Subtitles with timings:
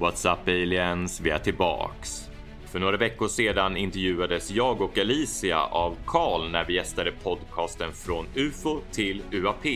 [0.00, 1.20] What's up aliens?
[1.20, 2.30] Vi är tillbaks.
[2.66, 8.26] För några veckor sedan intervjuades jag och Alicia av Karl när vi gästade podcasten Från
[8.34, 9.66] UFO till UAP.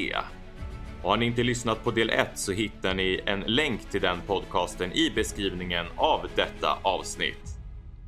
[1.03, 4.21] Och har ni inte lyssnat på del 1 så hittar ni en länk till den
[4.27, 7.59] podcasten i beskrivningen av detta avsnitt.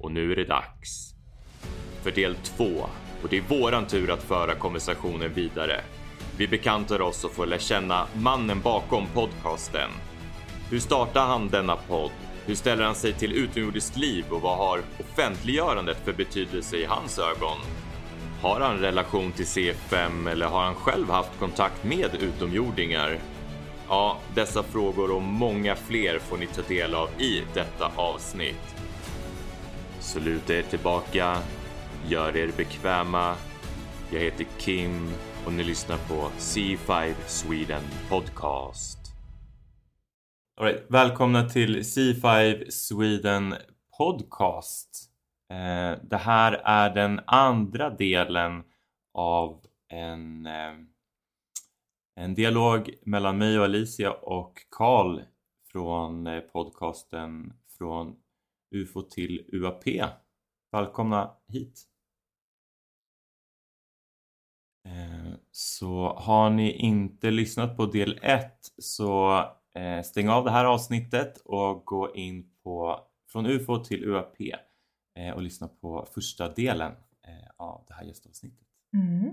[0.01, 1.15] Och nu är det dags
[2.03, 2.65] för del 2
[3.23, 5.81] och det är våran tur att föra konversationen vidare.
[6.39, 9.91] Vi bekantar oss och får lära känna mannen bakom podcasten.
[10.71, 12.11] Hur startar han denna podd?
[12.47, 17.19] Hur ställer han sig till utomjordiskt liv och vad har offentliggörandet för betydelse i hans
[17.19, 17.59] ögon?
[18.43, 23.19] Har han relation till C5 eller har han själv haft kontakt med utomjordingar?
[23.89, 28.77] Ja, dessa frågor och många fler får ni ta del av i detta avsnitt.
[30.01, 31.39] Så luta er tillbaka,
[32.09, 33.35] gör er bekväma.
[34.11, 35.11] Jag heter Kim
[35.45, 39.06] och ni lyssnar på C5 Sweden Podcast.
[40.59, 43.55] All right, välkomna till C5 Sweden
[43.99, 45.11] Podcast.
[45.51, 48.65] Eh, det här är den andra delen
[49.15, 50.75] av en, eh,
[52.17, 55.21] en dialog mellan mig och Alicia och Karl
[55.73, 58.17] från eh, podcasten Från
[58.71, 59.85] UFO till UAP.
[60.73, 61.85] Välkomna hit!
[64.87, 69.45] Eh, så har ni inte lyssnat på del 1 så
[70.05, 74.41] stäng av det här avsnittet och gå in på Från UFO till UAP
[75.15, 76.93] eh, och lyssna på första delen
[77.27, 78.67] eh, av det här gästavsnittet.
[78.93, 79.31] Mm.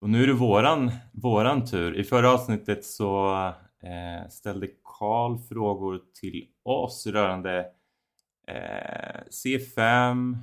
[0.00, 1.96] Och nu är det våran, våran tur.
[1.96, 3.34] I förra avsnittet så
[3.82, 7.66] eh, ställde Karl frågor till oss rörande
[8.48, 10.36] eh, C5,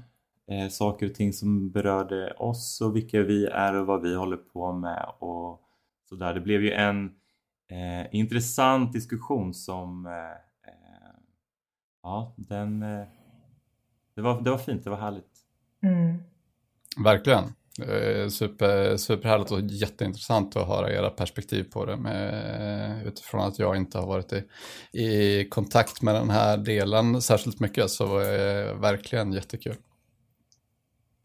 [0.48, 4.38] eh, saker och ting som berörde oss och vilka vi är och vad vi håller
[4.38, 5.62] på med och
[6.10, 6.34] sådär.
[6.34, 7.16] Det blev ju en
[7.70, 10.08] eh, intressant diskussion som
[12.04, 12.80] ja, den
[14.16, 15.26] det var, det var fint, det var härligt.
[15.84, 16.18] Mm.
[17.04, 17.44] Verkligen.
[18.30, 23.98] Super, superhärligt och jätteintressant att höra era perspektiv på det med, utifrån att jag inte
[23.98, 24.44] har varit i,
[24.92, 29.76] i kontakt med den här delen särskilt mycket så var det verkligen jättekul.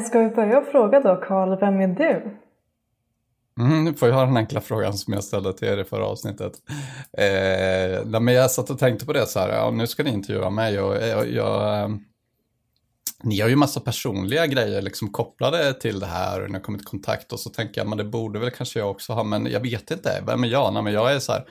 [0.02, 2.36] Ska vi börja fråga då Karl, vem är du?
[3.60, 6.52] Mm, nu får jag den enkla frågan som jag ställde till er i förra avsnittet.
[7.18, 10.50] Eh, men jag satt och tänkte på det så här, ja, nu ska ni intervjua
[10.50, 11.90] mig och eh, jag, jag
[13.22, 16.82] ni har ju massa personliga grejer liksom kopplade till det här och ni har kommit
[16.82, 19.46] i kontakt och så tänker jag, men det borde väl kanske jag också ha, men
[19.46, 20.72] jag vet inte, vem är jag?
[20.72, 21.44] Nej, men jag är så här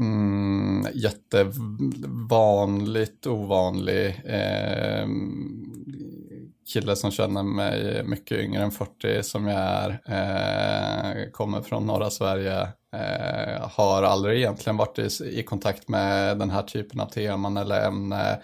[0.00, 5.06] mm, jättevanligt ovanlig eh,
[6.72, 12.10] kille som känner mig mycket yngre än 40 som jag är, eh, kommer från norra
[12.10, 12.60] Sverige,
[12.96, 17.86] eh, har aldrig egentligen varit i, i kontakt med den här typen av teman eller
[17.86, 18.38] ämne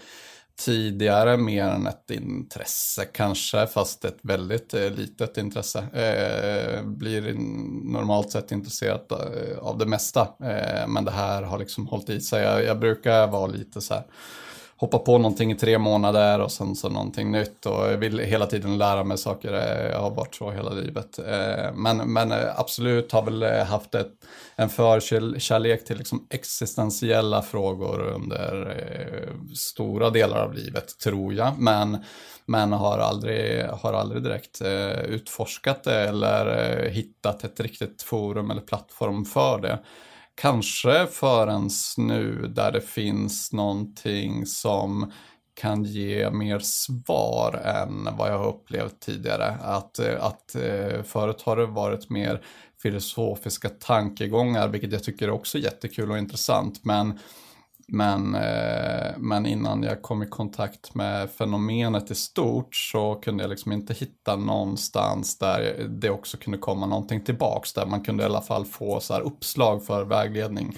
[0.65, 5.79] tidigare mer än ett intresse kanske, fast ett väldigt eh, litet intresse.
[5.79, 7.35] Eh, blir
[7.93, 12.21] normalt sett intresserad eh, av det mesta, eh, men det här har liksom hållit i
[12.21, 12.43] sig.
[12.43, 14.05] Jag, jag brukar vara lite så här
[14.81, 18.47] hoppa på någonting i tre månader och sen så någonting nytt och jag vill hela
[18.47, 19.53] tiden lära mig saker.
[19.93, 21.19] Jag har varit så hela livet.
[21.19, 24.13] Eh, men, men eh, absolut har väl eh, haft ett,
[24.57, 28.77] en förkärlek till liksom existentiella frågor under
[29.55, 31.59] stora delar av livet, tror jag.
[31.59, 32.05] Men,
[32.47, 34.63] men har, aldrig, har aldrig direkt
[35.05, 39.79] utforskat det eller hittat ett riktigt forum eller plattform för det.
[40.41, 45.13] Kanske förrän nu där det finns någonting som
[45.55, 49.47] kan ge mer svar än vad jag har upplevt tidigare.
[49.63, 52.43] Att, eh, att eh, förut har det varit mer
[52.83, 56.85] filosofiska tankegångar, vilket jag tycker är också jättekul och intressant.
[56.85, 57.19] Men
[57.93, 63.51] men, eh, men innan jag kom i kontakt med fenomenet i stort så kunde jag
[63.51, 67.73] liksom inte hitta någonstans där det också kunde komma någonting tillbaks.
[67.73, 70.77] Där man kunde i alla fall få så här uppslag för vägledning.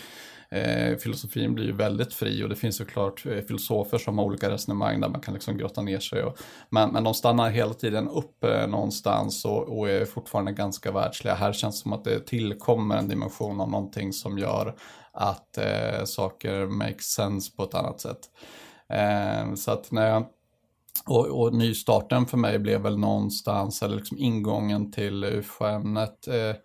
[0.52, 4.50] Eh, filosofin blir ju väldigt fri och det finns såklart eh, filosofer som har olika
[4.50, 6.22] resonemang där man kan liksom grotta ner sig.
[6.22, 6.36] Och,
[6.70, 11.34] men, men de stannar hela tiden upp eh, någonstans och, och är fortfarande ganska världsliga.
[11.34, 14.74] Här känns det som att det tillkommer en dimension av någonting som gör
[15.12, 18.20] att eh, saker makes sense på ett annat sätt.
[18.88, 20.26] Eh, så att när jag,
[21.06, 26.56] och, och nystarten för mig blev väl någonstans, eller liksom ingången till UFO-ämnet, eh,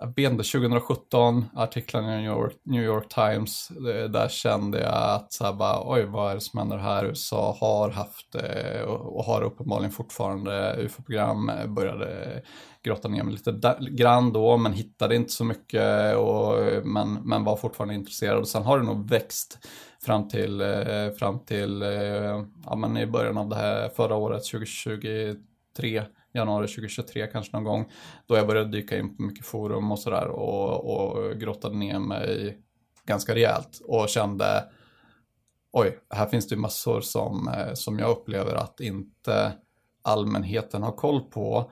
[0.00, 3.68] jag vet inte, 2017, artiklarna i New York, New York Times,
[4.10, 7.04] där kände jag att så här bara, oj vad är det som händer här?
[7.04, 12.42] USA har haft eh, och har uppenbarligen fortfarande UFO-program, började
[12.82, 16.54] grotta ner mig lite grann då, men hittade inte så mycket, och,
[16.86, 18.38] men, men var fortfarande intresserad.
[18.38, 19.58] Och sen har det nog växt
[20.02, 24.44] fram till, eh, fram till eh, ja, men i början av det här förra året,
[24.44, 26.02] 2023,
[26.38, 27.90] januari 2023 kanske någon gång,
[28.26, 32.58] då jag började dyka in på mycket forum och sådär och, och grottade ner mig
[33.06, 34.64] ganska rejält och kände
[35.72, 39.52] oj, här finns det massor som, eh, som jag upplever att inte
[40.02, 41.70] allmänheten har koll på.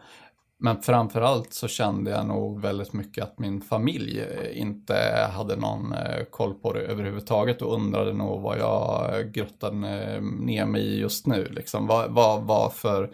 [0.59, 4.95] Men framförallt så kände jag nog väldigt mycket att min familj eh, inte
[5.33, 9.77] hade någon eh, koll på det överhuvudtaget och undrade nog vad jag grottade
[10.21, 11.45] ner mig i just nu.
[11.45, 11.87] Liksom.
[11.87, 13.11] Vad, vad, vad för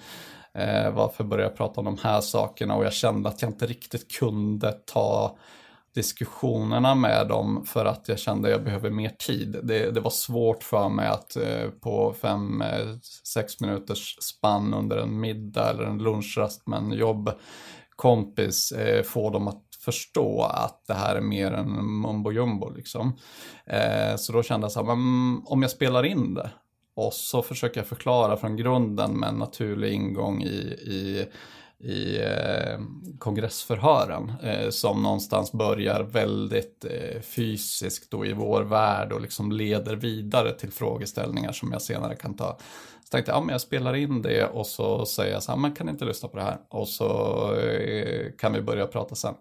[0.58, 3.66] Eh, varför började jag prata om de här sakerna och jag kände att jag inte
[3.66, 5.38] riktigt kunde ta
[5.94, 9.56] diskussionerna med dem för att jag kände att jag behöver mer tid.
[9.62, 12.96] Det, det var svårt för mig att eh, på fem, eh,
[13.34, 19.48] sex minuters spann under en middag eller en lunchrast med en jobbkompis eh, få dem
[19.48, 23.16] att förstå att det här är mer än mumbo jumbo liksom.
[23.66, 24.92] Eh, så då kände jag så här,
[25.44, 26.50] om jag spelar in det
[26.94, 31.26] och så försöker jag förklara från grunden med en naturlig ingång i, i,
[31.82, 32.80] i eh,
[33.18, 39.96] kongressförhören eh, som någonstans börjar väldigt eh, fysiskt då i vår värld och liksom leder
[39.96, 42.58] vidare till frågeställningar som jag senare kan ta
[43.12, 45.72] tänkte jag, ja, men jag spelar in det och så säger jag så här, man
[45.72, 47.08] kan inte lyssna på det här och så
[47.54, 49.34] eh, kan vi börja prata sen.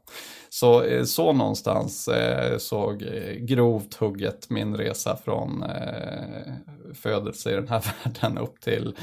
[0.50, 3.00] Så, eh, så någonstans eh, såg
[3.38, 5.66] grovt hugget min resa från
[6.94, 8.96] födelse i den här världen upp till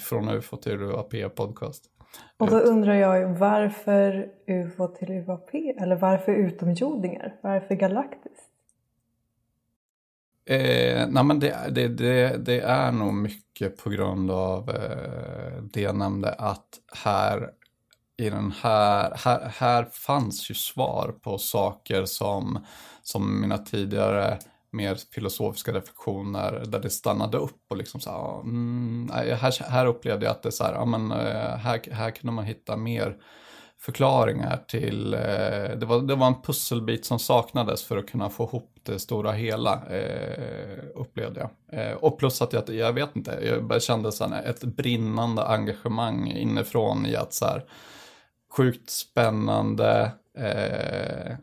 [0.00, 1.84] från UFO till UAP podcast.
[2.38, 5.54] Och då undrar jag varför UFO till UAP?
[5.54, 7.34] Eller varför utomjordingar?
[7.42, 8.47] Varför galaktiskt?
[10.48, 15.80] Eh, nej men det, det, det, det, är nog mycket på grund av eh, det
[15.80, 17.50] jag nämnde att här
[18.16, 22.66] i den här, här, här fanns ju svar på saker som,
[23.02, 24.38] som mina tidigare
[24.70, 29.86] mer filosofiska reflektioner där det stannade upp och liksom så här, ah, mm, här, här
[29.86, 32.76] upplevde jag att det är så här, ja men eh, här, här kunde man hitta
[32.76, 33.16] mer
[33.80, 35.20] förklaringar till, eh,
[35.76, 39.32] det, var, det var en pusselbit som saknades för att kunna få ihop det stora
[39.32, 41.80] hela, eh, upplevde jag.
[41.80, 46.30] Eh, och plus att jag, jag vet inte, jag kände så här, ett brinnande engagemang
[46.30, 47.64] inifrån i att så här,
[48.56, 51.36] sjukt spännande, eh,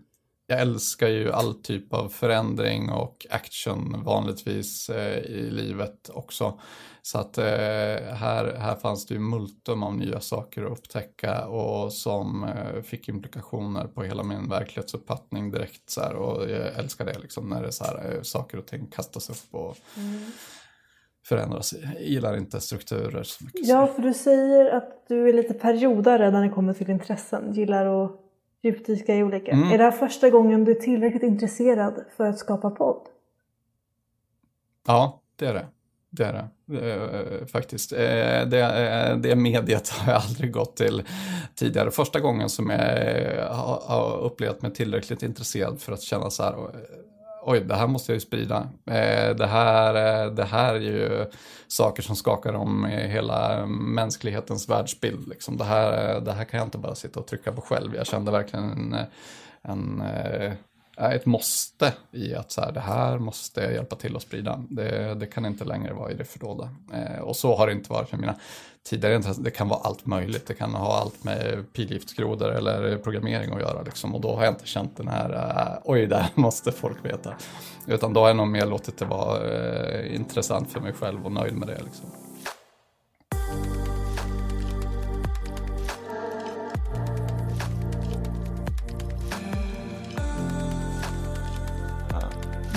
[0.48, 6.60] jag älskar ju all typ av förändring och action vanligtvis eh, i livet också.
[7.02, 7.46] Så att eh,
[8.14, 13.10] här, här fanns det ju multum av nya saker att upptäcka och som eh, fick
[13.10, 17.68] implikationer på hela min verklighetsuppfattning direkt så här, och jag älskar det liksom när det
[17.68, 20.20] är så här, eh, saker och ting kastas upp och mm.
[21.26, 21.74] förändras.
[21.74, 23.68] Jag gillar inte strukturer så mycket.
[23.68, 28.06] Ja, för du säger att du är lite periodare när det kommer till intressen, gillar
[28.06, 28.25] att
[28.66, 29.52] djupdyka i olika.
[29.52, 29.72] Mm.
[29.72, 33.02] Är det här första gången du är tillräckligt intresserad för att skapa podd?
[34.88, 35.66] Ja, det är det.
[36.10, 37.92] Det är det eh, faktiskt.
[37.92, 37.98] Eh,
[38.48, 41.04] det, eh, det mediet har jag aldrig gått till
[41.56, 41.92] tidigare.
[41.92, 43.50] Första gången som jag
[43.86, 46.56] har upplevt mig tillräckligt intresserad för att känna så här,
[47.46, 48.70] oj, det här måste jag ju sprida.
[48.86, 51.26] Eh, det här, eh, det här är ju
[51.68, 55.28] saker som skakar om hela mänsklighetens världsbild.
[55.28, 55.58] Liksom.
[55.58, 57.96] Det, här, eh, det här kan jag inte bara sitta och trycka på själv.
[57.96, 58.96] Jag kände verkligen en,
[59.62, 60.04] en
[60.98, 64.64] ett måste i att så här, det här måste jag hjälpa till att sprida.
[64.70, 66.70] Det, det kan inte längre vara i det fördolda.
[66.94, 68.36] Eh, och så har det inte varit för mina
[68.90, 69.44] tidigare intressen.
[69.44, 70.48] Det kan vara allt möjligt.
[70.48, 73.82] Det kan ha allt med pilgiftsgrodor eller programmering att göra.
[73.82, 74.16] Liksom.
[74.16, 77.34] Och då har jag inte känt den här, uh, oj, det här måste folk veta.
[77.88, 81.32] Utan då har jag nog mer låtit det vara uh, intressant för mig själv och
[81.32, 81.80] nöjd med det.
[81.84, 82.10] Liksom.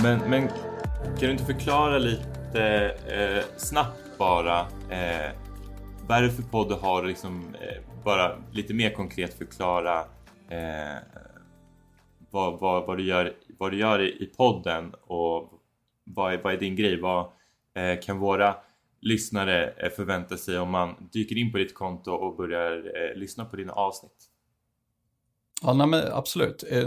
[0.03, 5.31] Men, men kan du inte förklara lite eh, snabbt bara eh,
[6.09, 9.99] vad är det för podd du har liksom eh, bara lite mer konkret förklara
[10.49, 10.97] eh,
[12.29, 15.53] vad, vad, vad, du gör, vad du gör i, i podden och
[16.03, 17.01] vad är, vad är din grej?
[17.01, 17.31] Vad
[17.75, 18.55] eh, kan våra
[19.01, 23.45] lyssnare eh, förvänta sig om man dyker in på ditt konto och börjar eh, lyssna
[23.45, 24.28] på dina avsnitt?
[25.61, 26.63] Ja, nej, men absolut.
[26.69, 26.83] Eh,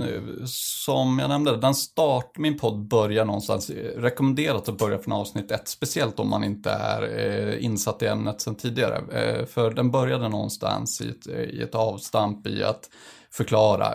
[0.46, 5.50] som jag nämnde, den start, min podd börjar någonstans, eh, rekommenderat att börja från avsnitt
[5.50, 9.46] ett, speciellt om man inte är eh, insatt i ämnet sedan tidigare.
[9.46, 12.90] För den började någonstans i ett, i ett avstamp i att
[13.30, 13.94] förklara,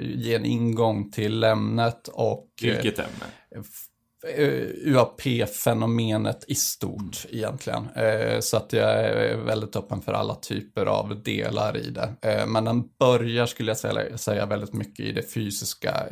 [0.00, 2.48] ge en ingång till ämnet och...
[2.62, 3.26] Vilket ämne?
[4.84, 7.88] UAP-fenomenet i stort egentligen.
[8.40, 12.14] Så att jag är väldigt öppen för alla typer av delar i det.
[12.46, 16.06] Men den börjar, skulle jag säga, väldigt mycket i det fysiska,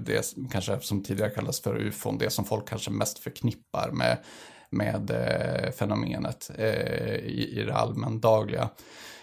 [0.00, 4.18] det kanske som tidigare kallades för ufon, det som folk kanske mest förknippar med
[4.70, 8.68] med eh, fenomenet eh, i, i det allmändagliga.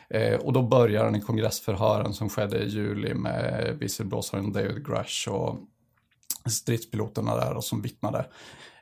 [0.09, 5.29] Eh, och då börjar den i kongressförhören som skedde i juli med visselblåsaren David Grush
[5.29, 5.59] och
[6.49, 8.25] stridspiloterna där och som vittnade.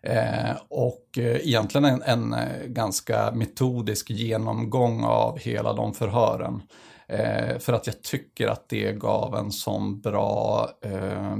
[0.04, 6.62] Eh, och eh, egentligen en, en, eh, ganska metodisk genomgång av hela de förhören.
[7.08, 11.38] Eh, för att jag tycker att det gav en sån bra eh,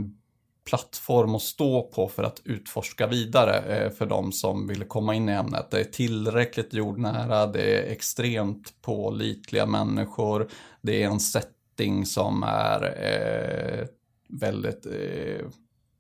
[0.66, 5.30] plattform att stå på för att utforska vidare eh, för de som vill komma in
[5.30, 5.72] i ämnet.
[5.72, 10.50] Det är tillräckligt jordnära, det är extremt pålitliga människor,
[10.82, 13.88] det är en setting som är eh,
[14.30, 15.46] väldigt eh,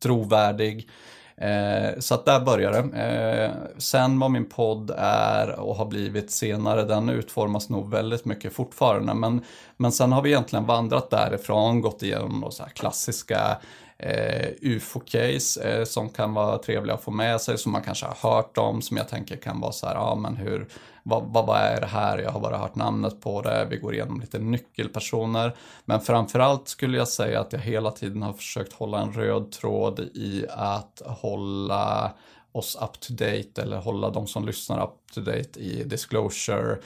[0.03, 0.89] trovärdig.
[1.37, 2.97] Eh, så att där börjar det.
[3.01, 8.53] Eh, sen vad min podd är och har blivit senare, den utformas nog väldigt mycket
[8.53, 9.13] fortfarande.
[9.13, 9.41] Men,
[9.77, 13.57] men sen har vi egentligen vandrat därifrån, gått igenom så klassiska
[13.97, 18.31] eh, ufo-case eh, som kan vara trevliga att få med sig, som man kanske har
[18.31, 20.67] hört om, som jag tänker kan vara så här, ja men hur,
[21.03, 22.17] vad, vad, vad är det här?
[22.17, 25.55] Jag har bara hört namnet på det, vi går igenom lite nyckelpersoner.
[25.85, 29.99] Men framförallt skulle jag säga att jag hela tiden har försökt hålla en röd tråd
[29.99, 32.11] i att hålla
[32.51, 36.77] oss up to date eller hålla de som lyssnar up to date i disclosure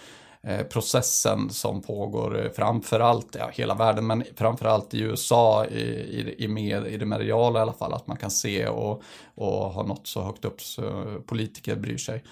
[0.48, 6.36] Eh, processen som pågår eh, framförallt, ja hela världen, men framförallt i USA i, i,
[6.44, 9.02] i, med, i det mediala i alla fall, att man kan se och,
[9.36, 12.24] och ha nått så högt upp så politiker bryr sig.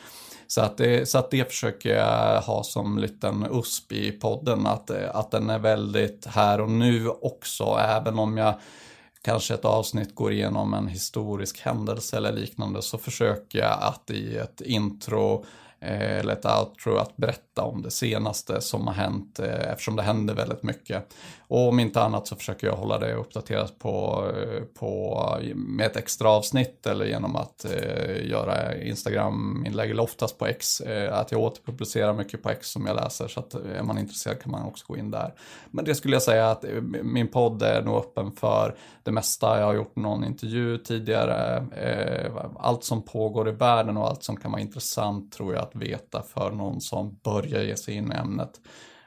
[0.48, 4.90] Så att, det, så att det försöker jag ha som liten USP i podden, att,
[4.90, 8.54] eh, att den är väldigt här och nu också, även om jag
[9.22, 14.38] kanske ett avsnitt går igenom en historisk händelse eller liknande så försöker jag att i
[14.38, 15.46] ett intro
[15.80, 20.34] eller ett outro att berätta om det senaste som har hänt eh, eftersom det händer
[20.34, 21.08] väldigt mycket.
[21.48, 25.86] Och om inte annat så försöker jag hålla det uppdaterat på, eh, på, eh, med
[25.86, 30.82] ett extra avsnitt eller genom att eh, göra Instagram-inlägg, eller oftast på X.
[30.82, 34.42] Eh, att jag återpublicerar mycket på X som jag läser så att är man intresserad
[34.42, 35.34] kan man också gå in där.
[35.72, 36.66] Men det skulle jag säga att
[37.04, 39.60] min podd är nog öppen för det mesta.
[39.60, 41.66] Jag har gjort någon intervju tidigare.
[41.76, 45.76] Eh, allt som pågår i världen och allt som kan vara intressant tror jag att
[45.76, 48.62] veta för någon som börjar ge sig in i ämnet.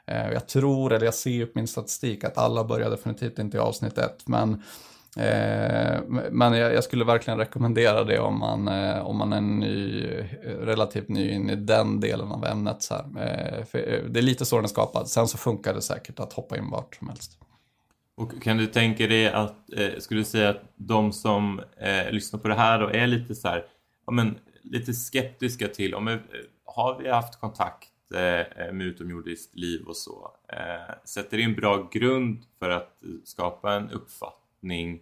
[0.07, 3.61] Eh, jag tror, eller jag ser på min statistik, att alla börjar definitivt inte i
[3.61, 4.29] avsnitt ett.
[4.29, 4.53] Men,
[5.17, 10.07] eh, men jag, skulle verkligen rekommendera det om man, eh, om man är ny,
[10.43, 12.83] relativt ny in i den delen av ämnet.
[12.83, 15.09] Så eh, eh, det är lite så den är skapad.
[15.09, 17.39] Sen så funkar det säkert att hoppa in vart som helst.
[18.19, 22.41] Och kan du tänka dig att, eh, skulle du säga att de som eh, lyssnar
[22.41, 23.65] på det här och är lite så här,
[24.07, 26.19] ja men lite skeptiska till, om vi,
[26.65, 31.55] har vi haft kontakt eh, eh med utomjordiskt liv och så, eh, sätter det en
[31.55, 35.01] bra grund för att skapa en uppfattning.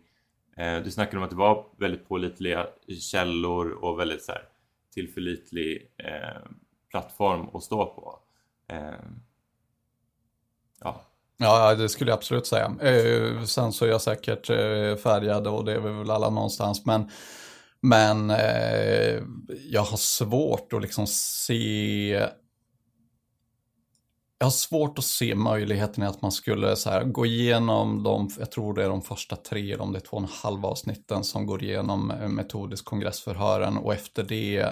[0.56, 2.66] Eh, du snackade om att det var väldigt pålitliga
[3.00, 4.42] källor och väldigt så här,
[4.94, 6.50] tillförlitlig eh,
[6.90, 8.18] plattform att stå på.
[8.74, 9.06] Eh,
[10.80, 11.02] ja.
[11.38, 12.74] Ja, det skulle jag absolut säga.
[12.80, 16.86] Eh, sen så är jag säkert eh, färgad och det är vi väl alla någonstans.
[16.86, 17.10] Men,
[17.80, 19.22] men eh,
[19.70, 22.26] jag har svårt att liksom se
[24.38, 28.30] jag har svårt att se möjligheten i att man skulle så här, gå igenom de,
[28.38, 31.24] jag tror det är de första tre, om det är två och en halv avsnitten
[31.24, 34.66] som går igenom eh, metodisk kongressförhören och efter det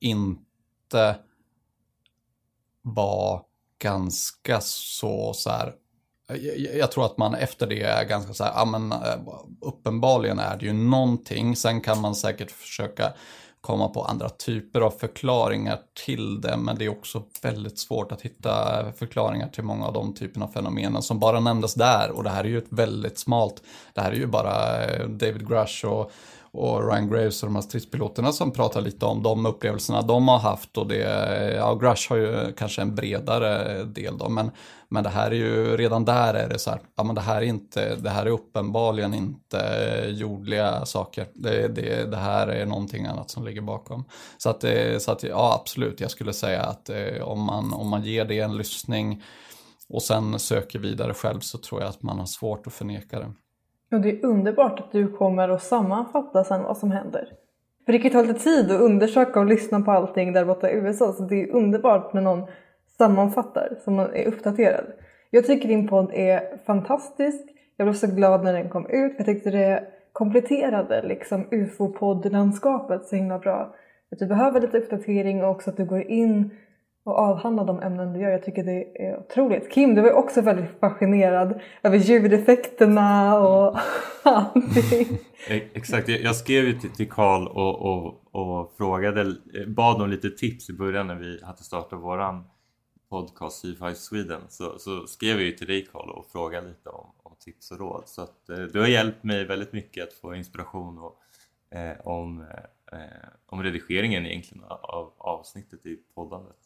[0.00, 1.16] inte
[2.82, 3.40] vara
[3.78, 5.74] ganska så, så här,
[6.30, 8.98] eh, jag, jag, tror att man efter det är ganska så här, ja men eh,
[9.60, 11.56] uppenbarligen är det ju någonting.
[11.56, 13.12] Sen kan man säkert försöka
[13.60, 18.22] komma på andra typer av förklaringar till det, men det är också väldigt svårt att
[18.22, 22.10] hitta förklaringar till många av de typerna av fenomenen som bara nämndes där.
[22.10, 23.62] Och det här är ju ett väldigt smalt,
[23.94, 26.12] det här är ju bara eh, David Grush och
[26.52, 30.38] och Ryan Graves och de här stridspiloterna som pratar lite om de upplevelserna de har
[30.38, 34.50] haft och det, ja Grush har ju kanske en bredare del då, men,
[34.88, 37.36] men det här är ju, redan där är det så här, ja men det här
[37.36, 39.60] är inte, det här är uppenbarligen inte
[40.08, 41.26] jordliga saker.
[41.34, 44.04] Det, det, det här är någonting annat som ligger bakom.
[44.38, 47.88] Så att, eh, så att ja absolut, jag skulle säga att eh, om man, om
[47.88, 49.22] man ger det en lyssning
[49.88, 53.32] och sen söker vidare själv så tror jag att man har svårt att förneka det.
[53.92, 57.28] Och det är underbart att du kommer att sammanfatta sen vad som händer.
[57.86, 60.74] För det kan ta lite tid att undersöka och lyssna på allting där borta i
[60.74, 62.46] USA så det är underbart när någon
[62.98, 64.84] sammanfattar, så man är uppdaterad.
[65.30, 67.44] Jag tycker din podd är fantastisk.
[67.76, 69.14] Jag blev så glad när den kom ut.
[69.16, 73.74] Jag tyckte det kompletterade liksom ufo-poddlandskapet så himla bra.
[74.12, 76.50] Att du behöver lite uppdatering och också att du går in
[77.04, 78.30] och avhandla de ämnen du gör.
[78.30, 79.72] Jag tycker det är otroligt.
[79.72, 83.78] Kim, du var också väldigt fascinerad över ljudeffekterna och
[84.22, 85.18] allting.
[85.48, 90.70] E-, exakt, jag skrev ju till Karl och, och, och, frågade, bad om lite tips
[90.70, 92.44] i början när vi hade startat våran
[93.10, 94.40] podcast Sci-Fi Sweden.
[94.48, 97.78] Så, så skrev jag ju till dig Karl och frågade lite om, om tips och
[97.78, 98.02] råd.
[98.06, 101.18] Så att, eh, du har hjälpt mig väldigt mycket att få inspiration och,
[101.78, 106.56] eh, om, eh, eh om redigeringen egentligen av avsnittet i poddandet.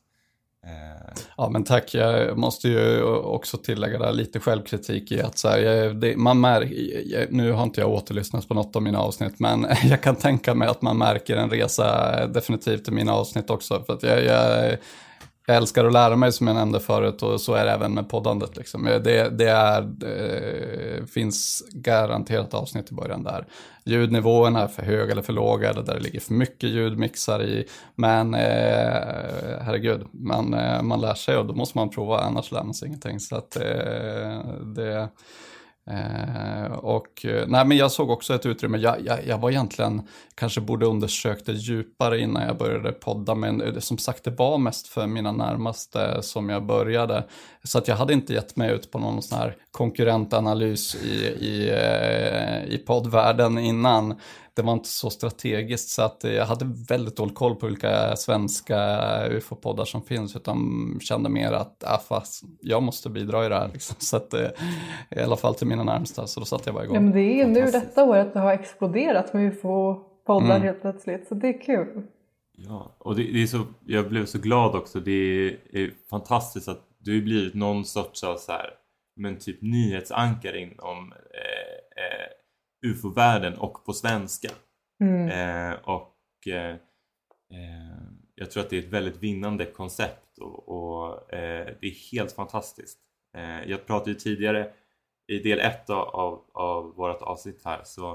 [0.66, 1.22] Eh.
[1.36, 5.94] Ja men tack, jag måste ju också tillägga där lite självkritik i att så här,
[5.94, 10.02] det, man märker, nu har inte jag återlyssnat på något av mina avsnitt, men jag
[10.02, 13.82] kan tänka mig att man märker en resa definitivt i mina avsnitt också.
[13.86, 14.76] För att jag, jag
[15.46, 18.08] jag älskar att lära mig som jag nämnde förut och så är det även med
[18.08, 18.56] poddandet.
[18.56, 18.86] Liksom.
[18.86, 23.46] Eh, det, det, är, det finns garanterat avsnitt i början där
[23.84, 27.66] ljudnivåerna är för höga eller för låga eller där det ligger för mycket ljudmixar i.
[27.94, 32.62] Men eh, herregud, man, eh, man lär sig och då måste man prova annars lär
[32.62, 33.20] man sig ingenting.
[33.20, 34.38] Så att, eh,
[34.76, 35.08] det
[35.90, 40.02] Eh, och, nej, men jag såg också ett utrymme, jag, jag, jag var egentligen,
[40.34, 44.88] kanske borde undersökt det djupare innan jag började podda, men som sagt det var mest
[44.88, 47.24] för mina närmaste som jag började.
[47.64, 51.70] Så att jag hade inte gett mig ut på någon sån här konkurrentanalys i, i,
[51.70, 54.14] eh, i poddvärlden innan
[54.56, 58.78] det var inte så strategiskt så att jag hade väldigt dålig koll på vilka svenska
[59.28, 60.58] ufo-poddar som finns utan
[61.00, 63.70] kände mer att ah, fast jag måste bidra i det här.
[63.72, 63.96] Liksom.
[63.98, 64.48] Så att, eh,
[65.10, 66.94] I alla fall till mina närmsta så då satte jag bara igång.
[66.94, 70.62] Ja, men det är ju nu detta året det har exploderat med ufo-poddar mm.
[70.62, 72.02] helt plötsligt så det är kul.
[72.56, 75.00] Ja, och det, det, är så, jag blev så glad också.
[75.00, 78.70] Det är, är fantastiskt att du har blivit någon sorts av så här,
[79.16, 82.43] men typ nyhetsankare inom eh, eh,
[82.84, 84.48] ufo-världen och på svenska.
[85.00, 85.28] Mm.
[85.28, 86.74] Eh, och eh,
[87.50, 92.12] eh, jag tror att det är ett väldigt vinnande koncept och, och eh, det är
[92.12, 92.98] helt fantastiskt.
[93.36, 94.70] Eh, jag pratade ju tidigare
[95.26, 98.12] i del ett av, av, av vårt avsnitt här så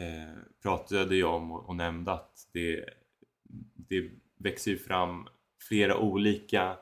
[0.00, 2.84] eh, pratade jag om och, och nämnde att det,
[3.74, 5.28] det växer ju fram
[5.68, 6.76] flera olika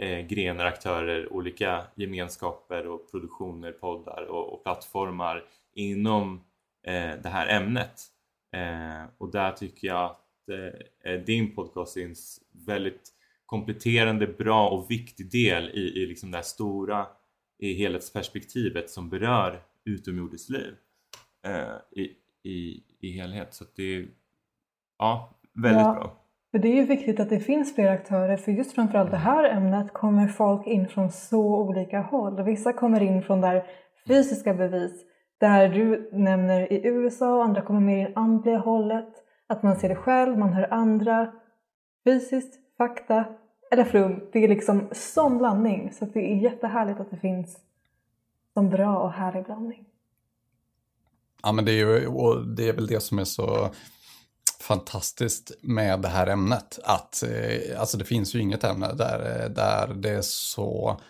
[0.00, 5.44] eh, grenar, aktörer, olika gemenskaper och produktioner, poddar och, och plattformar
[5.74, 6.44] inom
[7.22, 8.00] det här ämnet.
[8.54, 12.14] Eh, och där tycker jag att eh, eh, din podcast är en
[12.66, 13.10] väldigt
[13.46, 17.06] kompletterande, bra och viktig del i, i liksom det här stora
[17.58, 20.74] i helhetsperspektivet som berör utomjordiskt liv
[21.46, 22.10] eh, i,
[22.42, 23.54] i, i helhet.
[23.54, 24.06] Så det är
[24.98, 26.20] ja, väldigt ja, bra.
[26.50, 29.44] För det är ju viktigt att det finns fler aktörer för just framförallt det här
[29.44, 32.42] ämnet kommer folk in från så olika håll.
[32.42, 33.66] Vissa kommer in från där
[34.06, 35.04] fysiska bevis
[35.44, 39.08] där du nämner i USA och andra kommer mer i andliga hållet.
[39.46, 41.32] Att man ser det själv, man hör andra.
[42.04, 43.24] Fysiskt, fakta
[43.70, 44.20] eller flum.
[44.32, 45.92] Det är liksom sån blandning.
[45.92, 47.58] Så det är jättehärligt att det finns
[48.54, 49.84] sån bra och härlig blandning.
[51.42, 53.70] Ja men det är ju, och det är väl det som är så
[54.60, 56.78] fantastiskt med det här ämnet.
[56.84, 61.00] Att eh, alltså det finns ju inget ämne där, eh, där det är så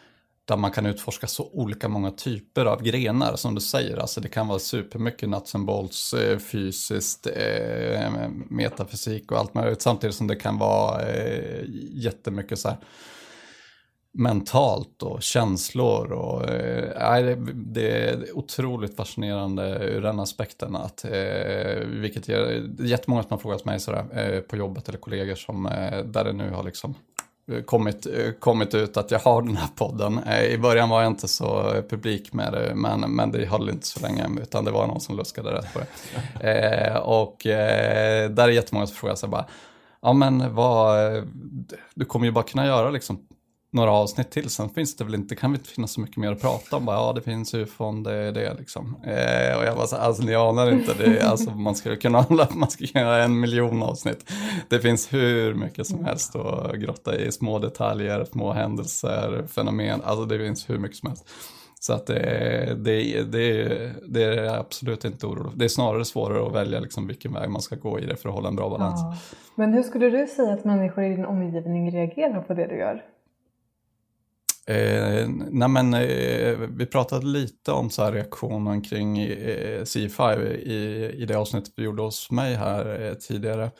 [0.44, 3.96] där man kan utforska så olika många typer av grenar som du säger.
[3.96, 9.82] Alltså det kan vara supermycket nuts and bolts, eh, fysiskt, eh, metafysik och allt möjligt.
[9.82, 12.78] Samtidigt som det kan vara eh, jättemycket så här
[14.14, 16.12] mentalt och känslor.
[16.12, 20.76] Och, eh, det är otroligt fascinerande ur den aspekten.
[20.76, 25.34] Att, eh, vilket ger, jättemånga som har frågat mig sådär, eh, på jobbet eller kollegor
[25.34, 26.94] som, eh, där det nu har liksom
[27.66, 28.06] kommit,
[28.40, 30.18] kommit ut att jag har den här podden.
[30.18, 33.86] Eh, I början var jag inte så publik med det, men, men det höll inte
[33.86, 35.86] så länge, utan det var någon som luskade rätt på det.
[36.40, 39.44] Eh, och eh, där är jättemånga som frågar sig bara,
[40.02, 40.98] ja men vad,
[41.94, 43.18] du kommer ju bara kunna göra liksom
[43.74, 44.50] några avsnitt till.
[44.50, 46.84] Sen finns det väl inte, kan vi inte finnas så mycket mer att prata om.
[46.84, 48.96] Bara, ja, det finns ufon, det är det liksom.
[49.04, 52.48] Eh, och jag bara så alltså ni anar inte, det, alltså, man skulle kunna hålla,
[52.54, 54.32] man skulle kunna göra en miljon avsnitt.
[54.68, 60.24] Det finns hur mycket som helst att grotta i, små detaljer, små händelser, fenomen, alltså
[60.24, 61.28] det finns hur mycket som helst.
[61.80, 65.58] Så att det, det, det, det är absolut inte oroligt.
[65.58, 68.28] Det är snarare svårare att välja liksom vilken väg man ska gå i det för
[68.28, 69.00] att hålla en bra balans.
[69.00, 69.16] Ja.
[69.54, 73.13] Men hur skulle du säga att människor i din omgivning reagerar på det du gör?
[74.66, 81.10] Eh, nej men, eh, vi pratade lite om så här reaktionen kring eh, C5 i,
[81.16, 83.70] i det avsnittet vi gjorde hos mig här eh, tidigare.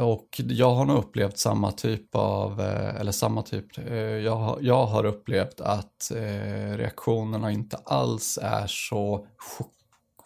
[0.00, 4.58] och jag har nog upplevt samma typ av, eh, eller samma typ, eh, jag, har,
[4.60, 9.72] jag har upplevt att eh, reaktionerna inte alls är så chock,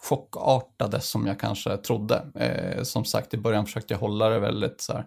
[0.01, 2.25] chockartade som jag kanske trodde.
[2.35, 5.05] Eh, som sagt, i början försökte jag hålla det väldigt så här,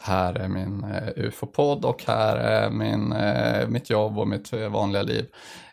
[0.00, 4.68] här är min eh, ufo-podd och här är min, eh, mitt jobb och mitt eh,
[4.68, 5.26] vanliga liv.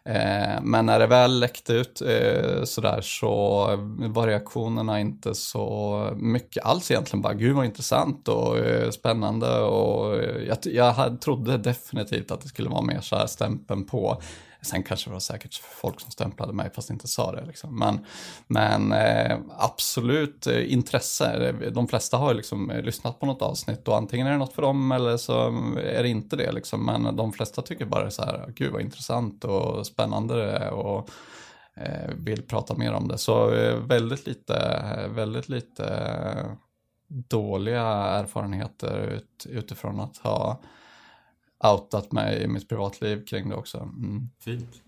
[0.06, 6.66] Eh, men när det väl läckte ut eh, sådär så var reaktionerna inte så mycket
[6.66, 7.22] alls egentligen.
[7.22, 12.70] Bara gud vad intressant och eh, spännande och jag, jag trodde definitivt att det skulle
[12.70, 14.22] vara mer så här stämpeln på
[14.64, 17.46] Sen kanske det var säkert folk som stämplade mig fast inte sa det.
[17.46, 17.80] Liksom.
[17.80, 18.06] Men,
[18.48, 21.52] men eh, absolut eh, intresse.
[21.52, 24.62] De flesta har liksom eh, lyssnat på något avsnitt och antingen är det något för
[24.62, 25.48] dem eller så
[25.78, 26.52] är det inte det.
[26.52, 26.86] Liksom.
[26.86, 31.10] Men de flesta tycker bara så här, gud vad intressant och spännande det är och
[31.76, 33.18] eh, vill prata mer om det.
[33.18, 36.58] Så eh, väldigt lite, väldigt lite
[37.08, 40.62] dåliga erfarenheter ut, utifrån att ha
[41.64, 43.78] outat mig i mitt privatliv kring det också.
[43.78, 44.30] Mm.
[44.40, 44.82] Fint.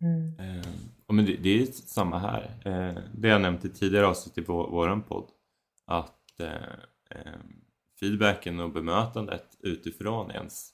[0.00, 0.38] Mm.
[0.38, 0.66] Eh,
[1.08, 2.60] men det, det, är samma här.
[2.64, 5.28] Eh, det jag nämnt i tidigare avsnitt i vår, våran podd.
[5.84, 6.52] Att eh,
[7.10, 7.40] eh,
[8.00, 10.72] feedbacken och bemötandet utifrån ens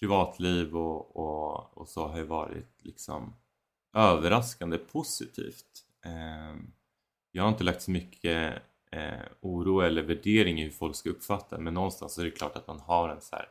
[0.00, 3.34] privatliv och, och, och så har ju varit liksom
[3.94, 5.84] överraskande positivt.
[6.04, 6.56] Eh,
[7.32, 11.58] jag har inte lagt så mycket eh, oro eller värdering i hur folk ska uppfatta
[11.58, 13.48] men någonstans är det klart att man har en så här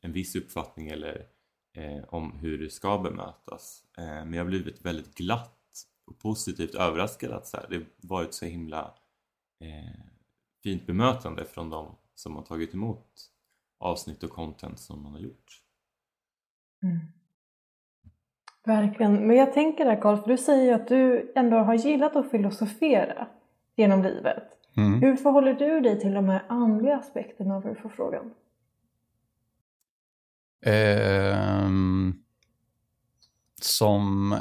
[0.00, 1.26] en viss uppfattning eller
[1.72, 3.84] eh, om hur det ska bemötas.
[3.98, 5.56] Eh, men jag har blivit väldigt glatt
[6.06, 8.94] och positivt överraskad att så här, det varit så himla
[9.60, 10.00] eh,
[10.62, 13.30] fint bemötande från de som har tagit emot
[13.78, 15.62] avsnitt och content som man har gjort.
[16.82, 16.98] Mm.
[18.64, 19.26] Verkligen.
[19.26, 22.30] Men jag tänker där Karl, för du säger ju att du ändå har gillat att
[22.30, 23.26] filosofera
[23.76, 24.44] genom livet.
[24.76, 25.00] Mm.
[25.00, 28.34] Hur förhåller du dig till de här andliga aspekterna av UFO-frågan?
[30.62, 31.70] Eh,
[33.62, 34.38] som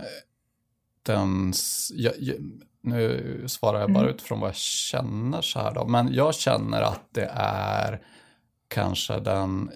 [1.03, 1.53] den...
[1.93, 2.37] Jag, jag,
[2.81, 4.15] nu svarar jag bara mm.
[4.15, 5.87] utifrån vad jag känner så här då.
[5.87, 8.01] Men jag känner att det är
[8.67, 9.71] kanske den...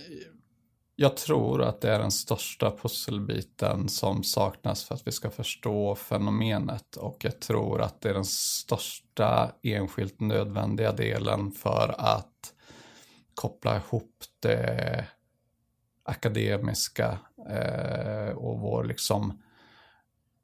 [0.95, 5.95] Jag tror att det är den största pusselbiten som saknas för att vi ska förstå
[5.95, 12.53] fenomenet och jag tror att det är den största enskilt nödvändiga delen för att
[13.34, 15.06] koppla ihop det
[16.04, 19.42] akademiska eh, och vår liksom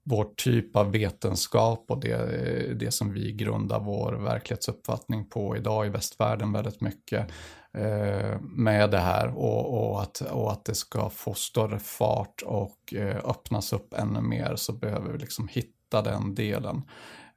[0.04, 5.90] vår typ av vetenskap och det, det som vi grundar vår verklighetsuppfattning på idag i
[5.90, 7.32] västvärlden väldigt mycket
[7.74, 12.94] eh, med det här och, och, att, och att det ska få större fart och
[12.94, 16.82] eh, öppnas upp ännu mer så behöver vi liksom hitta den delen.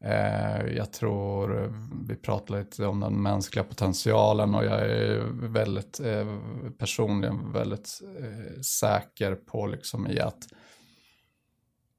[0.04, 1.72] Eh, jag tror
[2.08, 6.38] vi pratar lite om den mänskliga potentialen och jag är väldigt eh,
[6.78, 10.48] personligen väldigt eh, säker på liksom i att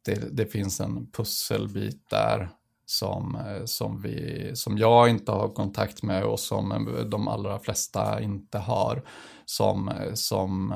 [0.05, 2.49] det, det finns en pusselbit där
[2.85, 8.57] som, som, vi, som jag inte har kontakt med och som de allra flesta inte
[8.57, 9.03] har
[9.45, 10.73] som, som,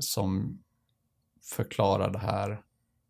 [0.00, 0.58] som
[1.42, 2.60] förklarar det här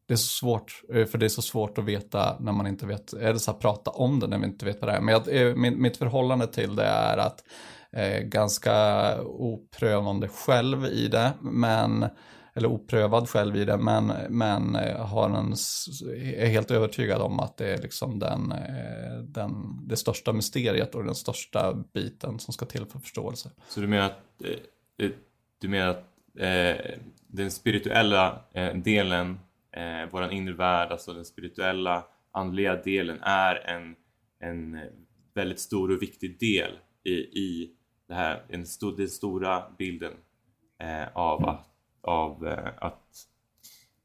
[0.06, 2.86] det är så svårt, eh, för det är så svårt att veta när man inte
[2.86, 5.00] vet, eller så här, prata om det när vi inte vet vad det är.
[5.00, 7.44] Men jag, eh, min, mitt förhållande till det är att
[7.92, 8.74] eh, ganska
[9.22, 12.06] oprövande själv i det, men
[12.54, 15.52] eller oprövad själv i det, men, men eh, har en,
[16.36, 18.54] är helt övertygad om att det är liksom den,
[19.22, 19.52] den,
[19.88, 23.50] det största mysteriet och den största biten som ska till för förståelse.
[23.68, 24.42] Så du menar att,
[25.60, 26.04] du menar att
[26.38, 26.96] eh,
[27.28, 28.40] den spirituella
[28.74, 29.38] delen
[29.76, 33.96] eh, vår inre värld, alltså den spirituella, andliga delen är en,
[34.38, 34.82] en eh,
[35.34, 37.70] väldigt stor och viktig del i, i
[38.08, 40.12] det här, den stora bilden
[40.78, 41.68] eh, av att,
[42.00, 43.26] av, eh, att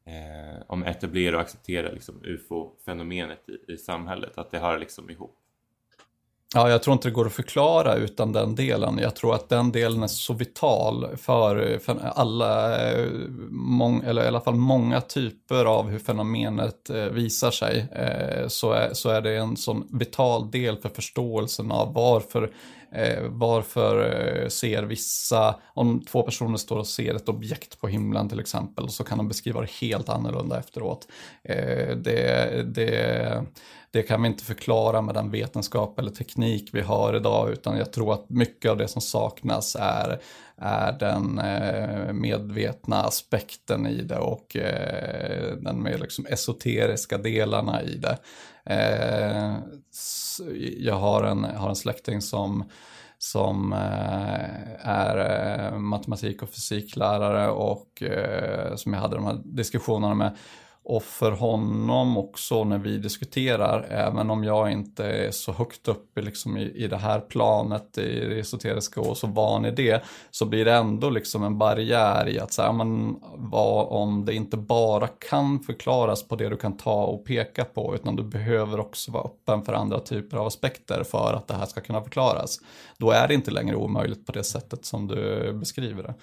[0.05, 5.37] eh, om etablera och acceptera liksom, ufo-fenomenet i, i samhället, att det hör liksom ihop.
[6.53, 8.97] Ja, jag tror inte det går att förklara utan den delen.
[8.97, 13.07] Jag tror att den delen är så vital för, för alla, eh,
[13.49, 17.87] mång, eller i alla fall många typer av hur fenomenet eh, visar sig.
[17.91, 22.51] Eh, så är, så är det en sån vital del för förståelsen av varför
[22.91, 28.29] eh, varför eh, ser vissa, om två personer står och ser ett objekt på himlen
[28.29, 31.07] till exempel, så kan de beskriva det helt annorlunda efteråt.
[32.03, 33.45] Det, det,
[33.91, 37.93] det kan vi inte förklara med den vetenskap eller teknik vi har idag, utan jag
[37.93, 40.21] tror att mycket av det som saknas är,
[40.57, 47.97] är den eh, medvetna aspekten i det och eh, den mer liksom esoteriska delarna i
[47.97, 48.17] det.
[48.65, 49.55] Eh,
[50.77, 52.63] jag har en, har en släkting som
[53.23, 60.15] som eh, är eh, matematik och fysiklärare och eh, som jag hade de här diskussionerna
[60.15, 60.37] med.
[60.83, 66.19] Och för honom också när vi diskuterar, även om jag inte är så högt upp
[66.19, 70.45] liksom i, i det här planet, i det esoteriska och så van i det, så
[70.45, 75.07] blir det ändå liksom en barriär i att säga, men vad om det inte bara
[75.07, 79.23] kan förklaras på det du kan ta och peka på, utan du behöver också vara
[79.23, 82.59] öppen för andra typer av aspekter för att det här ska kunna förklaras.
[82.97, 86.13] Då är det inte längre omöjligt på det sättet som du beskriver det.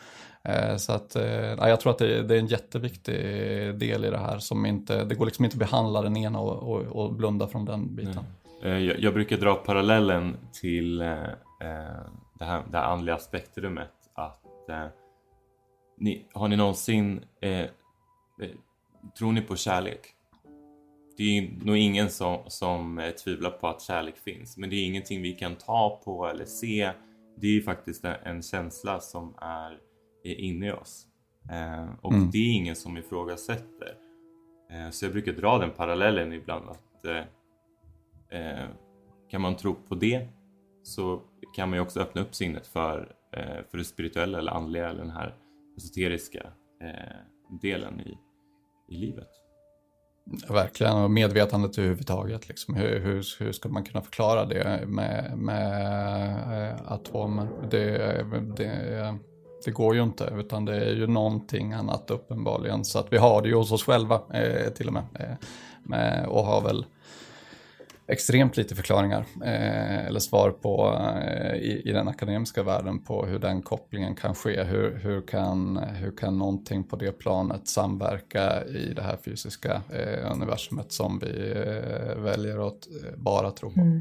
[0.48, 3.14] Eh, så att, eh, jag tror att det, är en jätteviktig
[3.78, 4.38] del i det här.
[4.38, 7.64] Som inte, det går liksom inte att behandla den ena och, och, och blunda från
[7.64, 8.24] den biten.
[8.62, 8.84] Mm.
[8.84, 11.06] Jag, jag, brukar dra parallellen till eh,
[12.38, 13.92] det, här, det här andliga spektrumet.
[14.14, 14.86] Att, eh,
[15.98, 17.66] ni, har ni någonsin, eh,
[19.18, 20.00] tror ni på kärlek?
[21.16, 24.56] Det är nog ingen som, som tvivlar på att kärlek finns.
[24.56, 26.90] Men det är ingenting vi kan ta på eller se.
[27.36, 29.87] Det är faktiskt en känsla som är
[30.30, 31.06] är inne i oss.
[31.50, 32.30] Eh, och mm.
[32.30, 33.94] det är ingen som ifrågasätter.
[34.70, 37.24] Eh, så jag brukar dra den parallellen ibland att eh,
[38.40, 38.68] eh
[39.30, 40.28] kan man tro på det
[40.82, 41.22] så
[41.54, 45.00] kan man ju också öppna upp sinnet för, eh, för det spirituella eller andliga eller
[45.00, 45.34] den här
[45.76, 47.16] esoteriska eh,
[47.60, 48.18] delen i,
[48.88, 49.28] i livet.
[50.48, 52.48] Verkligen, och medvetandet överhuvudtaget.
[52.48, 52.74] Liksom.
[52.74, 57.48] Hur, hur, hur ska man kunna förklara det med, med atomer?
[57.70, 58.24] Det,
[58.56, 59.18] det,
[59.64, 62.84] det går ju inte, utan det är ju någonting annat uppenbarligen.
[62.84, 65.04] Så att vi har det ju hos oss själva eh, till och med.
[65.14, 65.36] Eh,
[65.82, 66.84] med, och har väl
[68.08, 73.38] extremt lite förklaringar eh, eller svar på eh, i, i, den akademiska världen på hur
[73.38, 74.62] den kopplingen kan ske.
[74.62, 80.32] Hur, hur, kan, hur kan någonting på det planet samverka i det här fysiska eh,
[80.32, 83.80] universumet som vi eh, väljer att bara tro på.
[83.80, 84.00] Mm.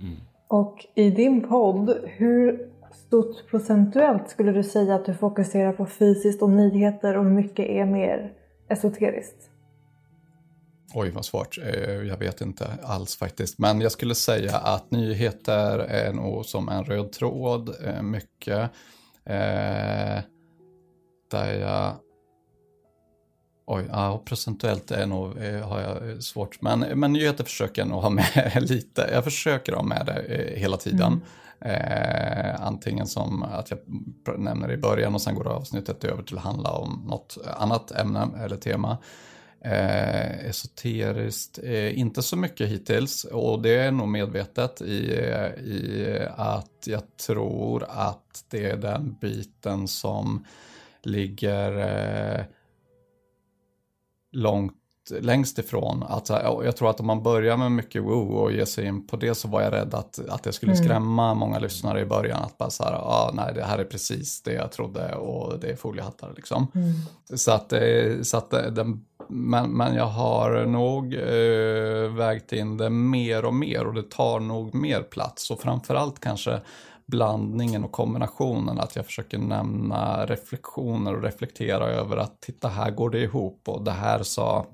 [0.00, 0.16] Mm.
[0.48, 2.68] Och i din podd, hur
[3.08, 7.66] stort procentuellt skulle du säga att du fokuserar på fysiskt och nyheter och hur mycket
[7.66, 8.32] är mer
[8.68, 9.50] esoteriskt?
[10.94, 11.58] Oj, vad svårt.
[11.58, 13.58] Eh, jag vet inte alls faktiskt.
[13.58, 18.70] Men jag skulle säga att nyheter är nog som en röd tråd, eh, mycket.
[19.24, 20.22] Eh,
[21.30, 21.92] där jag
[23.70, 26.62] Oj, ja, procentuellt är nog, har jag svårt.
[26.62, 29.10] Men, men nyheter försöker jag nog ha med lite.
[29.12, 31.12] Jag försöker ha med det hela tiden.
[31.12, 31.20] Mm.
[31.60, 33.78] Eh, antingen som att jag
[34.38, 38.28] nämner i början och sen går avsnittet över till att handla om något annat ämne
[38.44, 38.98] eller tema.
[39.60, 45.12] Eh, esoteriskt, eh, inte så mycket hittills och det är nog medvetet i,
[45.64, 50.44] i att jag tror att det är den biten som
[51.02, 52.44] ligger eh,
[54.32, 54.77] långt
[55.20, 56.02] längst ifrån.
[56.08, 56.28] Att,
[56.64, 59.34] jag tror att om man börjar med mycket woo och ger sig in på det
[59.34, 60.84] så var jag rädd att, att det skulle mm.
[60.84, 61.38] skrämma mm.
[61.38, 62.42] många lyssnare i början.
[62.42, 65.70] Att bara så här, ah, nej det här är precis det jag trodde och det
[65.70, 66.66] är foliehattar liksom.
[66.74, 66.92] Mm.
[67.34, 72.76] Så att, eh, så att eh, den, men, men jag har nog eh, vägt in
[72.76, 76.60] det mer och mer och det tar nog mer plats och framförallt kanske
[77.06, 78.80] blandningen och kombinationen.
[78.80, 83.84] Att jag försöker nämna reflektioner och reflektera över att titta här går det ihop och
[83.84, 84.66] det här sa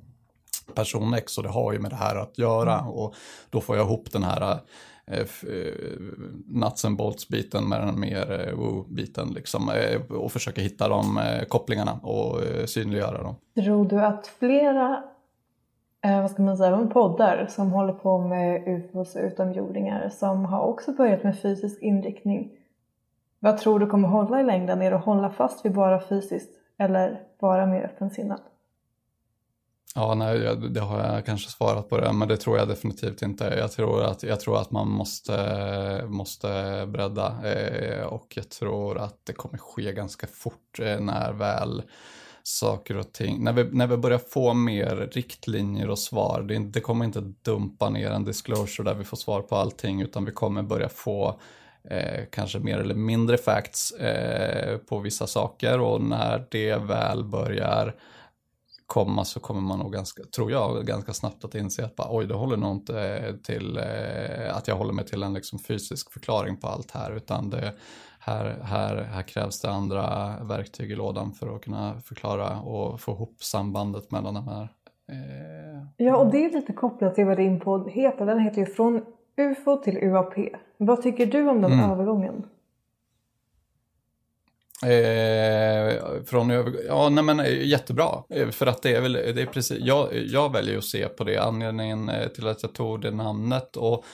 [0.74, 2.79] person X och det har ju med det här att göra.
[2.79, 2.90] Mm.
[2.90, 3.14] Och
[3.50, 4.59] då får jag ihop den här
[5.07, 5.27] eh, eh
[6.46, 11.18] nuts and bolts biten med den mer eh, woo-biten liksom, eh, och försöka hitta de
[11.18, 13.35] eh, kopplingarna och synliggöra dem.
[13.55, 15.05] Tror du att flera
[16.22, 20.92] vad ska man säga, poddar som håller på med ufos och utomjordingar som har också
[20.92, 22.50] börjat med fysisk inriktning.
[23.38, 24.83] Vad tror du kommer hålla i längden?
[24.83, 28.40] Är det att hålla fast vid bara fysiskt eller vara mer öppensinnad?
[29.96, 33.44] Ja, nej, det har jag kanske svarat på det, men det tror jag definitivt inte.
[33.44, 36.46] Jag tror att, jag tror att man måste, måste
[36.87, 41.83] bredda eh, och jag tror att det kommer ske ganska fort eh, när väl
[42.42, 46.80] saker och ting, när vi, när vi börjar få mer riktlinjer och svar, det, det
[46.80, 50.62] kommer inte dumpa ner en disclosure där vi får svar på allting, utan vi kommer
[50.62, 51.40] börja få
[51.90, 57.94] eh, kanske mer eller mindre facts eh, på vissa saker och när det väl börjar
[58.87, 62.27] komma så kommer man nog ganska, tror jag, ganska snabbt att inse att bara, oj,
[62.27, 66.57] det håller nog inte till eh, att jag håller mig till en liksom fysisk förklaring
[66.57, 67.73] på allt här, utan det,
[68.18, 73.12] här, här, här krävs det andra verktyg i lådan för att kunna förklara och få
[73.12, 74.68] ihop sambandet mellan de här.
[75.12, 78.27] Eh, ja, och det är lite kopplat till vad din podd heter.
[78.27, 79.03] Den heter ju Från
[79.37, 80.35] UFO till UAP.
[80.77, 81.90] Vad tycker du om den mm.
[81.90, 82.47] övergången?
[84.85, 86.51] Eh, från
[86.88, 88.23] ja, nej men eh, jättebra.
[88.31, 91.25] Eh, för att det är väl, det är precis, jag, jag väljer att se på
[91.25, 94.05] det, anledningen eh, till att jag tog det namnet och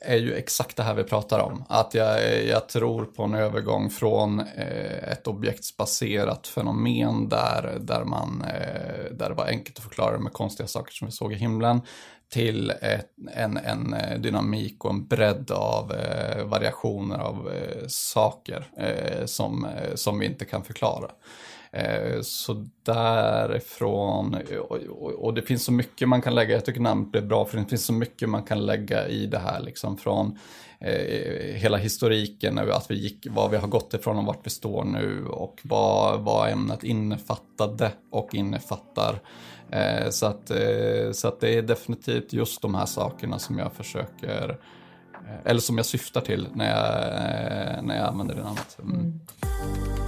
[0.00, 1.64] är ju exakt det här vi pratar om.
[1.68, 8.04] Att jag, eh, jag tror på en övergång från eh, ett objektsbaserat fenomen där, där,
[8.04, 11.36] man, eh, där det var enkelt att förklara med konstiga saker som vi såg i
[11.36, 11.80] himlen
[12.28, 18.66] till ett, en, en eh, dynamik och en bredd av eh, variationer av eh, saker
[18.76, 21.10] eh, som, eh, som vi inte kan förklara.
[21.72, 24.36] Eh, så därifrån,
[25.18, 27.64] och, det finns så mycket man kan lägga, jag tycker namnet blev bra för det
[27.64, 30.38] finns så mycket man kan lägga i det här liksom från
[30.80, 34.84] eh, hela historiken, att vi gick, vad vi har gått ifrån och vart vi står
[34.84, 39.20] nu och vad, vad ämnet innefattade och innefattar.
[39.70, 40.50] Eh, så, att,
[41.12, 44.58] så att det är definitivt just de här sakerna som jag försöker,
[45.44, 48.78] eller som jag syftar till när jag, när jag använder det namnet.
[48.82, 48.96] Mm.
[48.96, 50.05] mm.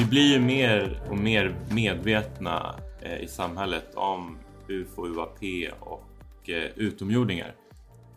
[0.00, 2.74] Vi blir ju mer och mer medvetna
[3.20, 5.38] i samhället om UFO, UAP
[5.80, 7.54] och utomjordingar.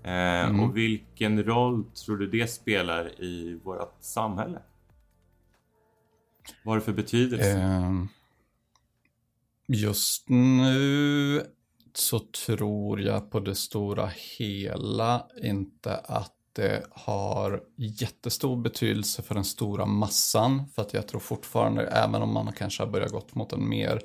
[0.04, 0.60] Eh, mm.
[0.60, 4.62] Och vilken roll tror du det spelar i vårt samhälle?
[6.63, 7.52] Vad har det för betydelse?
[7.52, 7.91] Eh,
[9.67, 11.41] just nu
[11.93, 19.44] så tror jag på det stora hela inte att det har jättestor betydelse för den
[19.44, 20.68] stora massan.
[20.76, 24.02] För att jag tror fortfarande, även om man kanske har börjat gått mot en mer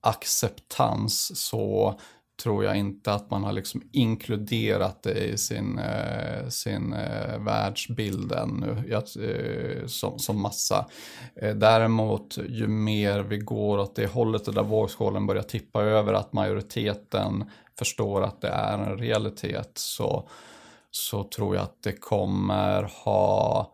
[0.00, 1.98] acceptans så
[2.42, 8.32] tror jag inte att man har liksom inkluderat det i sin, eh, sin eh, världsbild
[8.32, 10.86] ännu jag, eh, som, som massa.
[11.36, 16.12] Eh, däremot, ju mer vi går åt det hållet och där vågskålen börjar tippa över
[16.12, 20.28] att majoriteten förstår att det är en realitet så,
[20.96, 23.70] så tror jag att det kommer ha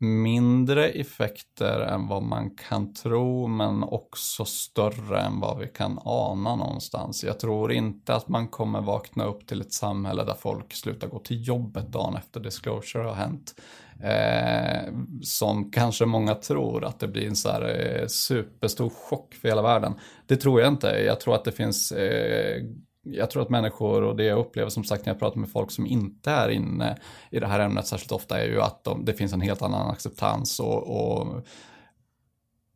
[0.00, 6.56] mindre effekter än vad man kan tro men också större än vad vi kan ana
[6.56, 7.24] någonstans.
[7.24, 11.18] Jag tror inte att man kommer vakna upp till ett samhälle där folk slutar gå
[11.18, 13.54] till jobbet dagen efter disclosure har hänt.
[14.02, 19.48] Eh, som kanske många tror att det blir en så här eh, superstor chock för
[19.48, 19.94] hela världen.
[20.26, 20.86] Det tror jag inte.
[20.86, 22.62] Jag tror att det finns eh,
[23.02, 25.70] jag tror att människor och det jag upplever som sagt när jag pratar med folk
[25.70, 26.98] som inte är inne
[27.30, 29.90] i det här ämnet särskilt ofta är ju att de, det finns en helt annan
[29.90, 31.46] acceptans och, och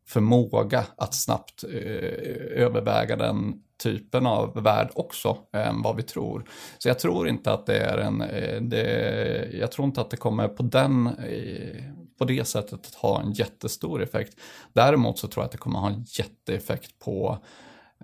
[0.07, 6.49] förmåga att snabbt eh, överväga den typen av värld också än vad vi tror.
[6.77, 10.17] Så jag tror inte att det är en, eh, det, jag tror inte att det
[10.17, 11.83] kommer på den, eh,
[12.17, 14.39] på det sättet att ha en jättestor effekt.
[14.73, 17.37] Däremot så tror jag att det kommer ha en jätteeffekt på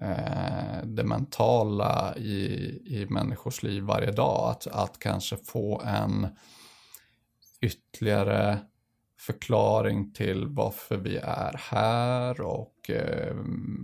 [0.04, 2.44] eh, det mentala i,
[2.86, 4.52] i människors liv varje dag.
[4.52, 6.28] Att, att kanske få en
[7.62, 8.60] ytterligare
[9.20, 13.36] förklaring till varför vi är här och eh,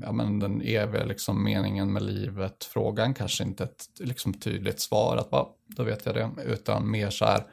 [0.01, 2.63] ja, men den eviga liksom, meningen med livet.
[2.63, 7.10] Frågan kanske inte ett liksom, tydligt svar, att bara, då vet jag det, utan mer
[7.10, 7.43] så här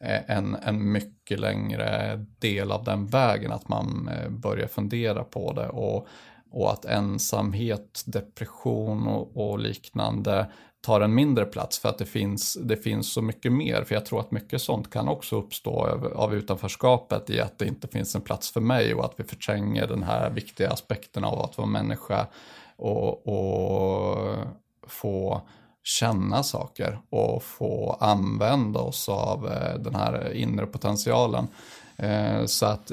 [0.00, 5.52] eh, en, en mycket längre del av den vägen, att man eh, börjar fundera på
[5.52, 6.08] det och
[6.56, 10.46] och att ensamhet, depression och, och, liknande
[10.80, 13.84] tar en mindre plats för att det finns, det finns så mycket mer.
[13.84, 17.66] För jag tror att mycket sånt kan också uppstå av, av utanförskapet i att det
[17.66, 21.40] inte finns en plats för mig och att vi förtränger den här viktiga aspekten av
[21.40, 22.26] att vara människa
[22.76, 24.36] och, och
[24.86, 25.42] få
[25.82, 31.46] känna saker och få använda oss av eh, den här inre potentialen.
[31.98, 32.92] Eh, så att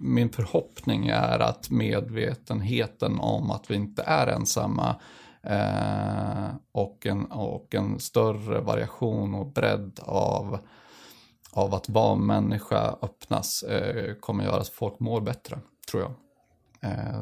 [0.00, 5.00] min förhoppning är att medvetenheten om att vi inte är ensamma
[5.42, 10.58] eh, och en, och en större variation och bredd av,
[11.52, 15.58] av att vara människa öppnas eh, kommer göra att folk mår bättre,
[15.90, 16.12] tror jag.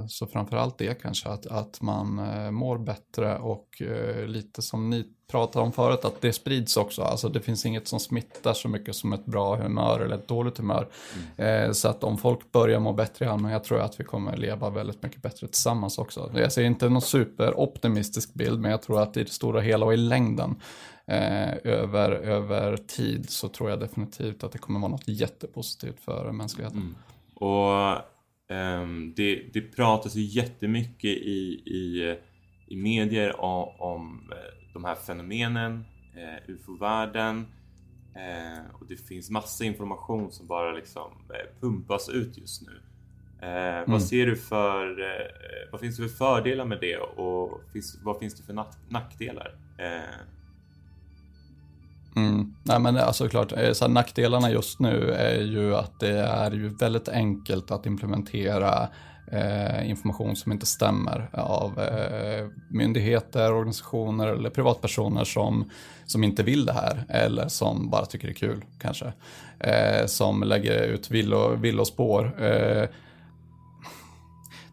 [0.08, 2.14] Så framförallt det kanske, att, att man
[2.54, 3.82] mår bättre och
[4.26, 7.02] lite som ni pratade om förut, att det sprids också.
[7.02, 10.58] Alltså det finns inget som smittar så mycket som ett bra humör eller ett dåligt
[10.58, 10.88] humör.
[11.36, 11.64] Mm.
[11.64, 14.36] Eh, så att om folk börjar må bättre i allmänhet tror jag att vi kommer
[14.36, 16.30] leva väldigt mycket bättre tillsammans också.
[16.34, 19.94] Jag ser inte någon superoptimistisk bild, men jag tror att i det stora hela och
[19.94, 20.60] i längden
[21.06, 26.32] eh, över, över tid så tror jag definitivt att det kommer vara något jättepositivt för
[26.32, 26.78] mänskligheten.
[26.78, 26.94] Mm.
[27.34, 27.98] Och
[28.48, 32.16] um, det, det pratas ju jättemycket i, i,
[32.66, 37.46] i medier om, om eh, de här fenomenen, eh, ufo-världen
[38.14, 42.80] eh, och det finns massa information som bara liksom eh, pumpas ut just nu.
[43.42, 43.90] Eh, mm.
[43.90, 44.96] Vad ser du för,
[45.72, 49.54] vad finns det för fördelar med det och finns, vad finns det för nackdelar?
[52.16, 52.54] Mm.
[52.62, 56.50] Nej, men alltså klart, eh, så här, nackdelarna just nu är ju att det är
[56.50, 58.88] ju väldigt enkelt att implementera
[59.32, 65.70] eh, information som inte stämmer av eh, myndigheter, organisationer eller privatpersoner som,
[66.06, 69.12] som inte vill det här eller som bara tycker det är kul kanske.
[69.58, 71.10] Eh, som lägger ut
[71.60, 72.44] villospår.
[72.44, 72.88] Eh,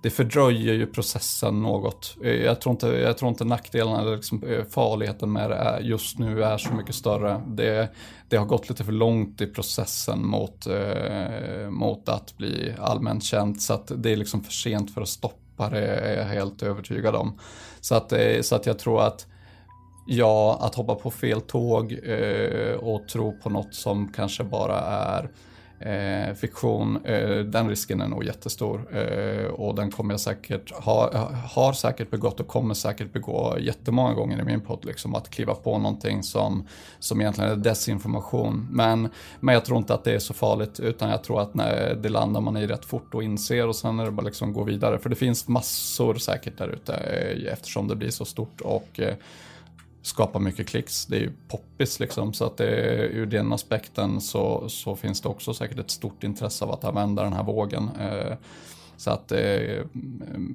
[0.03, 2.17] det fördröjer ju processen något.
[2.23, 5.79] Eh, jag tror inte, jag tror inte nackdelarna eller liksom eh, farligheten med det är,
[5.79, 7.41] just nu är så mycket större.
[7.47, 7.89] Det,
[8.29, 13.61] det har gått lite för långt i processen mot, eh, mot att bli allmänt känt
[13.61, 17.15] så att det är liksom för sent för att stoppa det är jag helt övertygad
[17.15, 17.39] om.
[17.81, 19.27] Så att, eh, så att jag tror att
[20.07, 25.29] ja, att hoppa på fel tåg eh, och tro på något som kanske bara är
[25.85, 28.97] eh, fiktion, eh, den risken är nog jättestor.
[28.97, 34.13] Eh, och den kommer jag säkert, ha, har säkert begått och kommer säkert begå jättemånga
[34.13, 34.85] gånger i min podd.
[34.85, 36.67] Liksom, att kliva på någonting som,
[36.99, 38.67] som egentligen är desinformation.
[38.71, 39.09] Men,
[39.39, 42.09] men jag tror inte att det är så farligt, utan jag tror att när det
[42.09, 44.99] landar man i rätt fort och inser och sen är det bara liksom gå vidare.
[44.99, 48.61] För det finns massor säkert där ute eh, eftersom det blir så stort.
[48.61, 49.15] och eh,
[50.03, 51.05] skapar mycket klicks.
[51.05, 52.65] Det är ju poppis liksom, så att det,
[53.07, 57.23] ur den aspekten så, så finns det också säkert ett stort intresse av att använda
[57.23, 57.89] den här vågen.
[57.99, 58.37] Eh,
[59.03, 59.85] så att, eh,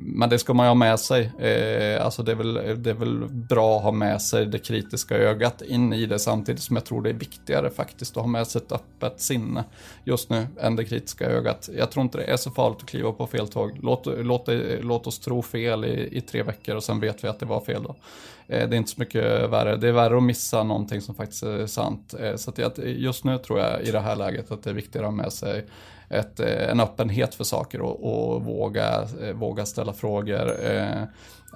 [0.00, 1.32] men det ska man ju ha med sig.
[1.38, 5.16] Eh, alltså det är, väl, det är väl bra att ha med sig det kritiska
[5.16, 8.46] ögat in i det samtidigt som jag tror det är viktigare faktiskt att ha med
[8.46, 9.64] sig ett öppet sinne
[10.04, 11.68] just nu än det kritiska ögat.
[11.76, 13.78] Jag tror inte det är så farligt att kliva på fel tåg.
[13.82, 14.48] Låt, låt,
[14.80, 17.60] låt oss tro fel i, i tre veckor och sen vet vi att det var
[17.60, 17.96] fel då.
[18.48, 19.76] Eh, det är inte så mycket värre.
[19.76, 22.14] Det är värre att missa någonting som faktiskt är sant.
[22.20, 25.06] Eh, så att just nu tror jag i det här läget att det är viktigare
[25.06, 25.66] att ha med sig
[26.10, 30.52] ett, eh, en öppenhet för saker och, och våga, eh, våga ställa frågor.
[30.64, 31.02] Eh,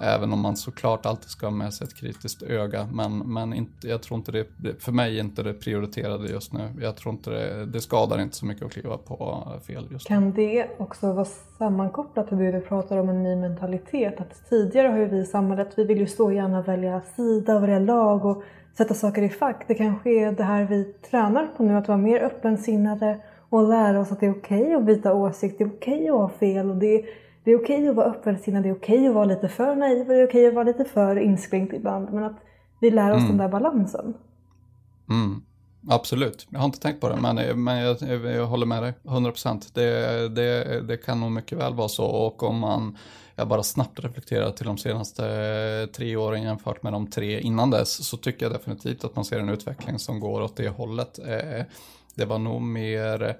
[0.01, 2.87] även om man såklart alltid ska ha med sig ett kritiskt öga.
[2.93, 4.47] Men, men inte, jag tror inte det,
[4.79, 6.69] för mig är inte det prioriterade just nu.
[6.81, 10.15] Jag tror inte det, det skadar inte så mycket att kliva på fel just nu.
[10.15, 11.27] Kan det också vara
[11.57, 14.21] sammankopplat till det du pratar om en ny mentalitet?
[14.21, 17.63] Att tidigare har ju vi i samhället, vi vill ju så gärna välja sida och
[17.63, 18.43] välja lag och
[18.77, 19.65] sätta saker i fack.
[19.67, 23.19] Det kanske är det här vi tränar på nu, att vara mer öppensinnade
[23.53, 26.09] och lära oss att det är okej okay att byta åsikt, det är okej okay
[26.09, 27.05] att ha fel och det är
[27.43, 30.13] det är okej att vara öppensinnad, det är okej att vara lite för naiv och
[30.13, 32.13] det är okej att vara lite för inskränkt ibland.
[32.13, 32.37] Men att
[32.81, 33.27] vi lär oss mm.
[33.27, 34.13] den där balansen.
[35.09, 35.41] Mm.
[35.89, 39.71] Absolut, jag har inte tänkt på det, men, men jag, jag håller med dig 100%.
[39.73, 42.97] Det, det, det kan nog mycket väl vara så och om man,
[43.35, 48.07] jag bara snabbt reflekterar till de senaste tre åren jämfört med de tre innan dess,
[48.07, 51.19] så tycker jag definitivt att man ser en utveckling som går åt det hållet.
[52.15, 53.37] Det var nog mer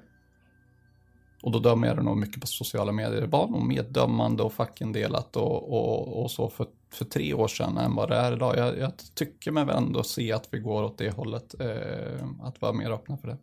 [1.44, 3.22] och då dömer jag det nog mycket på sociala medier.
[3.22, 7.48] Det var nog mer dömande och fackindelat och, och, och så för, för tre år
[7.48, 8.58] sedan än vad det är idag.
[8.58, 12.62] Jag, jag tycker mig väl ändå se att vi går åt det hållet, eh, att
[12.62, 13.38] vara mer öppna för det.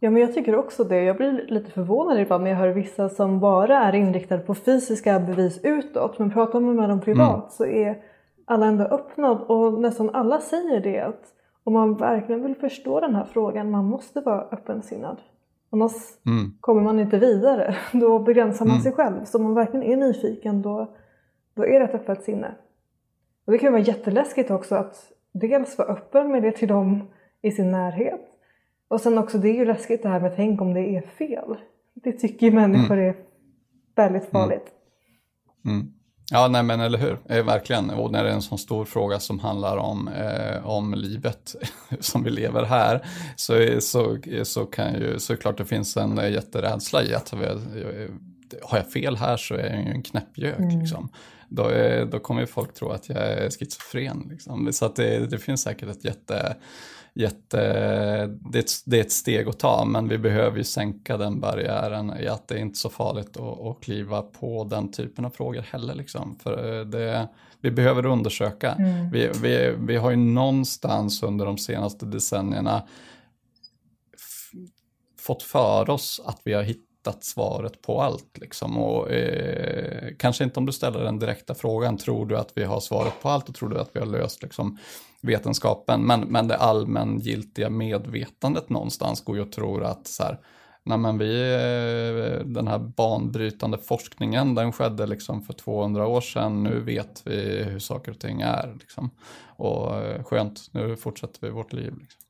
[0.00, 1.02] Ja, men jag tycker också det.
[1.02, 5.20] Jag blir lite förvånad ibland när jag hör vissa som bara är inriktade på fysiska
[5.20, 6.18] bevis utåt.
[6.18, 7.50] Men pratar man med dem privat mm.
[7.50, 8.02] så är
[8.44, 11.35] alla ändå öppna och nästan alla säger det att
[11.66, 15.20] om man verkligen vill förstå den här frågan, man måste vara öppensinnad.
[15.70, 15.92] Annars
[16.26, 16.52] mm.
[16.60, 17.76] kommer man inte vidare.
[17.92, 18.82] Då begränsar man mm.
[18.82, 19.24] sig själv.
[19.24, 20.96] Så om man verkligen är nyfiken då,
[21.54, 22.54] då är det ett öppet sinne.
[23.44, 27.02] Och det kan vara jätteläskigt också att dels vara öppen med det till dem
[27.42, 28.20] i sin närhet.
[28.88, 31.56] Och sen också, det är ju läskigt det här med tänk om det är fel.
[31.94, 33.08] Det tycker ju människor mm.
[33.08, 33.16] är
[33.94, 34.72] väldigt farligt.
[35.64, 35.92] Mm.
[36.30, 37.90] Ja, nej men eller hur, eh, verkligen.
[37.90, 41.56] Och när det är en sån stor fråga som handlar om, eh, om livet
[42.00, 43.06] som vi lever här,
[43.36, 47.34] så, så, så kan ju såklart det finns en jätterädsla i att
[48.62, 50.58] har jag fel här så är jag ju en knäppgök.
[50.58, 50.80] Mm.
[50.80, 51.08] Liksom.
[51.48, 54.26] Då, är, då kommer ju folk tro att jag är schizofren.
[54.30, 54.72] Liksom.
[54.72, 56.56] Så det, det finns säkert ett jätte
[57.16, 57.56] jätte,
[58.26, 61.40] det, är ett, det är ett steg att ta, men vi behöver ju sänka den
[61.40, 65.30] barriären i att det är inte så farligt att, att kliva på den typen av
[65.30, 65.94] frågor heller.
[65.94, 66.38] Liksom.
[66.42, 67.28] För eh, det,
[67.60, 68.72] vi behöver undersöka.
[68.72, 69.10] Mm.
[69.10, 72.82] Vi, vi, vi har ju någonstans under de senaste decennierna
[75.18, 78.38] fått för oss att vi har hittat svaret på allt.
[78.38, 78.78] Liksom.
[78.78, 82.80] Och, eh, kanske inte om du ställer den direkta frågan, tror du att vi har
[82.80, 84.78] svaret på allt och tror du att vi har löst liksom,
[85.22, 90.38] vetenskapen, men, men det allmängiltiga medvetandet någonstans går ju och tror att så här,
[90.82, 96.62] nej men vi, eh, den här banbrytande forskningen, den skedde liksom för 200 år sedan,
[96.62, 98.76] nu vet vi hur saker och ting är.
[98.80, 99.10] Liksom.
[99.56, 101.94] Och eh, skönt, nu fortsätter vi vårt liv.
[101.98, 102.25] Liksom.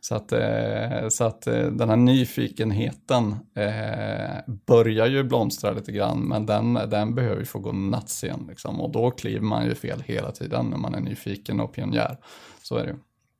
[0.00, 6.20] Så att, eh, så att eh, den här nyfikenheten eh, börjar ju blomstra lite grann,
[6.20, 8.46] men den, den behöver ju få gå nuts igen.
[8.48, 8.80] Liksom.
[8.80, 12.16] Och då kliver man ju fel hela tiden när man är nyfiken och pionjär.
[12.62, 12.96] Så är det ju.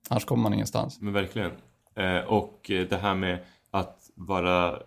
[0.09, 1.01] Annars kommer man ingenstans.
[1.01, 1.51] Men verkligen.
[2.27, 3.39] Och det här med
[3.71, 4.79] att vara,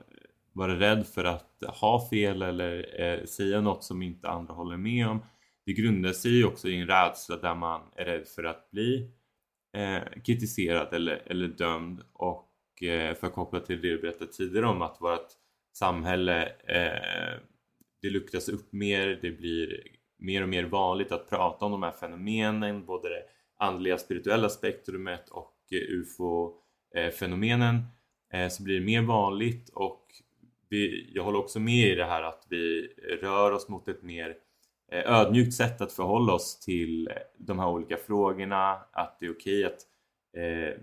[0.54, 5.20] vara rädd för att ha fel eller säga något som inte andra håller med om.
[5.66, 9.12] Det grundar sig ju också i en rädsla där man är rädd för att bli
[9.74, 14.68] eh, kritiserad eller, eller dömd och eh, för att koppla till det du berättade tidigare
[14.68, 15.28] om att vårt
[15.74, 17.40] samhälle eh,
[18.02, 19.84] det luktas upp mer, det blir
[20.18, 23.24] mer och mer vanligt att prata om de här fenomenen, både det
[23.58, 27.76] andliga spirituella spektrumet och eh, ufo-fenomenen
[28.34, 30.08] eh, eh, så blir det mer vanligt och
[30.70, 32.88] vi, jag håller också med i det här att vi
[33.22, 34.36] rör oss mot ett mer eh,
[34.94, 39.32] Eh, ödmjukt sätt att förhålla oss till eh, de här olika frågorna, att det är
[39.32, 39.80] okej att
[40.38, 40.82] eh,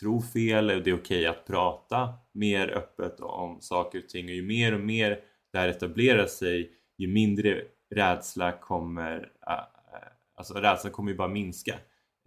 [0.00, 4.34] tro fel och det är okej att prata mer öppet om saker och ting och
[4.34, 5.20] ju mer och mer
[5.52, 7.62] det här etablerar sig ju mindre
[7.94, 11.74] rädsla kommer, eh, alltså rädslan kommer ju bara minska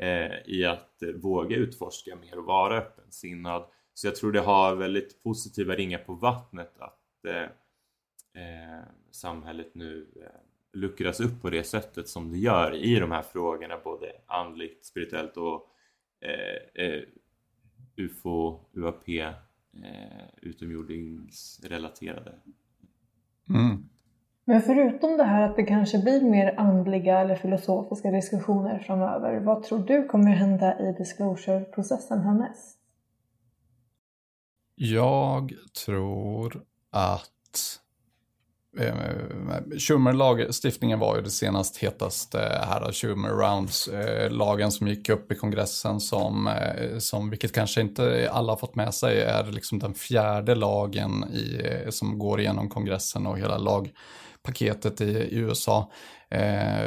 [0.02, 3.66] eh, i att våga utforska mer och vara öppensinnad.
[3.94, 7.44] Så jag tror det har väldigt positiva ringar på vattnet att eh,
[8.44, 13.22] eh, samhället nu eh, luckras upp på det sättet som det gör i de här
[13.22, 15.68] frågorna både andligt, spirituellt och
[16.22, 17.02] eh, eh,
[17.98, 19.32] UFO, UAP, eh,
[20.42, 22.36] utomjordingsrelaterade.
[23.50, 23.90] Mm.
[24.46, 29.64] Men förutom det här att det kanske blir mer andliga eller filosofiska diskussioner framöver, vad
[29.64, 32.80] tror du kommer hända i disclosure-processen härnäst?
[34.76, 35.52] Jag
[35.86, 37.82] tror att
[38.80, 43.90] Eh, Schumer-lagstiftningen var ju det senast hetaste här, Schumer-rounds,
[44.30, 48.76] lagen som gick upp i kongressen som, eh, som, vilket kanske inte alla har fått
[48.76, 53.58] med sig, är liksom den fjärde lagen i, eh, som går igenom kongressen och hela
[53.58, 55.92] lagpaketet i, i USA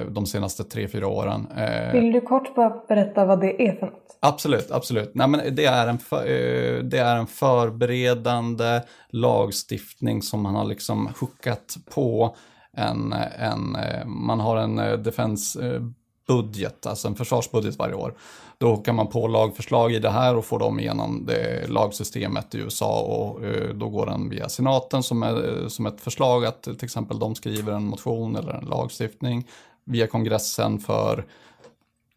[0.09, 1.47] de senaste tre, fyra åren.
[1.57, 4.18] Eh, Vill du kort bara berätta vad det är för något?
[4.20, 5.14] Absolut, absolut.
[5.14, 10.64] Nej, men det, är en för, eh, det är en förberedande lagstiftning som man har
[10.64, 12.36] liksom hookat på
[12.76, 15.80] en, en eh, man har en eh, defense
[16.28, 18.14] budget, alltså en försvarsbudget varje år.
[18.58, 22.58] Då kan man på lagförslag i det här och får dem igenom det lagsystemet i
[22.58, 26.62] USA och eh, då går den via senaten som, är, eh, som ett förslag att
[26.62, 29.48] till exempel de skriver en motion eller en lagstiftning
[29.84, 31.24] via kongressen för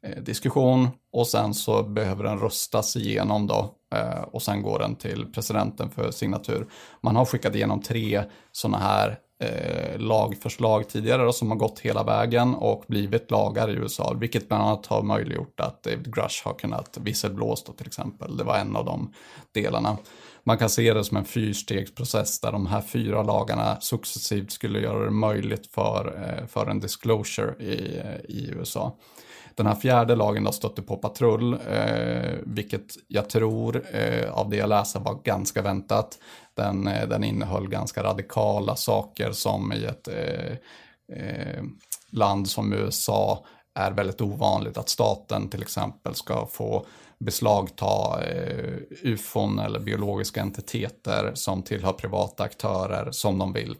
[0.03, 3.75] eh, diskussion och sen så behöver den röstas igenom då
[4.31, 6.67] och sen går den till presidenten för signatur.
[7.01, 12.03] Man har skickat igenom tre sådana här eh, lagförslag tidigare då, som har gått hela
[12.03, 16.53] vägen och blivit lagar i USA, vilket bland annat har möjliggjort att David Grush har
[16.53, 18.37] kunnat visselblåst till exempel.
[18.37, 19.13] Det var en av de
[19.51, 19.97] delarna.
[20.43, 25.05] Man kan se det som en fyrstegsprocess där de här fyra lagarna successivt skulle göra
[25.05, 28.95] det möjligt för, eh, för en disclosure i, eh, i USA.
[29.61, 34.57] Den här fjärde lagen då stötte på patrull, eh, vilket jag tror eh, av det
[34.57, 36.17] jag läser var ganska väntat.
[36.53, 40.51] Den, eh, den innehöll ganska radikala saker som i ett eh,
[41.17, 41.63] eh,
[42.11, 43.45] land som USA
[43.79, 46.85] är väldigt ovanligt att staten till exempel ska få
[47.19, 53.75] beslagta eh, ufon eller biologiska entiteter som tillhör privata aktörer som de vill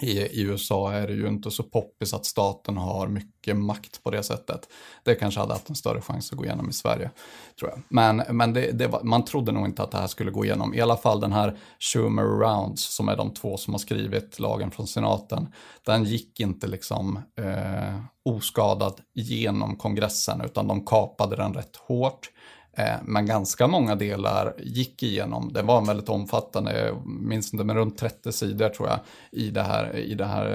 [0.00, 4.10] i, i USA är det ju inte så poppis att staten har mycket makt på
[4.10, 4.68] det sättet.
[5.04, 7.10] Det kanske hade haft en större chans att gå igenom i Sverige,
[7.58, 7.82] tror jag.
[7.88, 10.74] Men, men det, det var, man trodde nog inte att det här skulle gå igenom.
[10.74, 14.70] I alla fall den här Schumer Rounds, som är de två som har skrivit lagen
[14.70, 15.48] från senaten,
[15.86, 22.30] den gick inte liksom eh, oskadad genom kongressen, utan de kapade den rätt hårt.
[22.76, 25.52] Eh, men ganska många delar gick igenom.
[25.52, 28.98] Det var en väldigt omfattande, minns inte, men runt 30 sidor tror jag,
[29.32, 30.46] i det här, i det här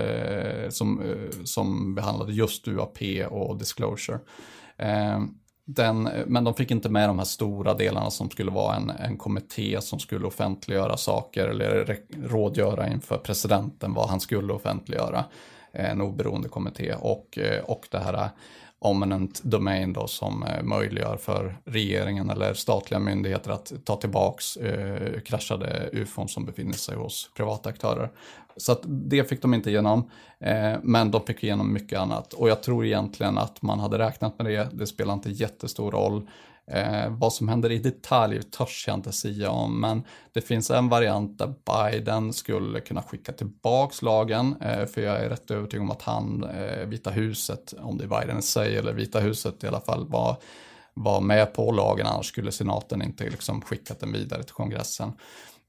[0.63, 2.97] eh, som, eh, som behandlade just UAP
[3.29, 4.19] och disclosure.
[5.65, 9.17] Den, men de fick inte med de här stora delarna som skulle vara en, en
[9.17, 15.25] kommitté som skulle offentliggöra saker eller rådgöra inför presidenten vad han skulle offentliggöra.
[15.71, 18.29] En oberoende kommitté och, och det här
[18.79, 25.19] ominent domain då som eh, möjliggör för regeringen eller statliga myndigheter att ta tillbaks eh,
[25.19, 28.09] kraschade ufon som befinner sig hos privata aktörer.
[28.57, 30.09] Så att det fick de inte igenom,
[30.39, 32.33] eh, men de fick igenom mycket annat.
[32.33, 36.27] Och jag tror egentligen att man hade räknat med det, det spelar inte jättestor roll.
[36.71, 40.03] Eh, vad som händer i detalj törs jag inte säga om, men
[40.33, 45.29] det finns en variant där Biden skulle kunna skicka tillbaks lagen, eh, för jag är
[45.29, 48.93] rätt övertygad om att han, eh, Vita huset, om det är Biden i sig eller
[48.93, 50.37] Vita huset i alla fall, var,
[50.93, 55.11] var med på lagen, annars skulle senaten inte liksom skickat den vidare till kongressen.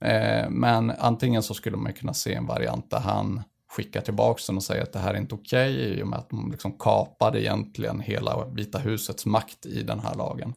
[0.04, 4.56] Eh, men antingen så skulle man kunna se en variant där han skickar tillbaka den
[4.56, 6.72] och säger att det här är inte okej okay, i och med att de liksom
[6.78, 10.54] kapade egentligen hela Vita husets makt i den här lagen.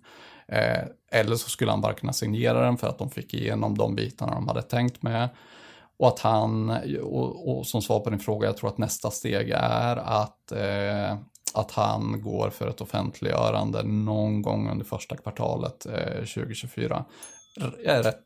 [0.53, 3.95] Eh, eller så skulle han bara kunna signera den för att de fick igenom de
[3.95, 5.29] bitarna de hade tänkt med.
[5.97, 6.69] Och att han,
[7.01, 11.17] och, och som svar på din fråga, jag tror att nästa steg är att, eh,
[11.53, 17.05] att han går för ett offentliggörande någon gång under första kvartalet eh, 2024.
[17.55, 18.23] Jag är rätt,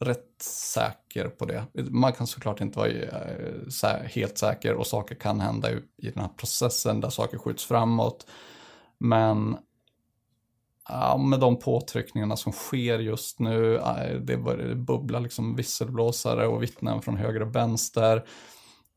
[0.00, 1.64] rätt säker på det.
[1.74, 6.22] Man kan såklart inte vara eh, helt säker och saker kan hända i, i den
[6.22, 8.26] här processen där saker skjuts framåt.
[8.98, 9.56] Men
[10.88, 14.36] ja, med de påtryckningarna som sker just nu, eh, det
[14.76, 18.24] bubblar liksom visselblåsare och vittnen från höger och vänster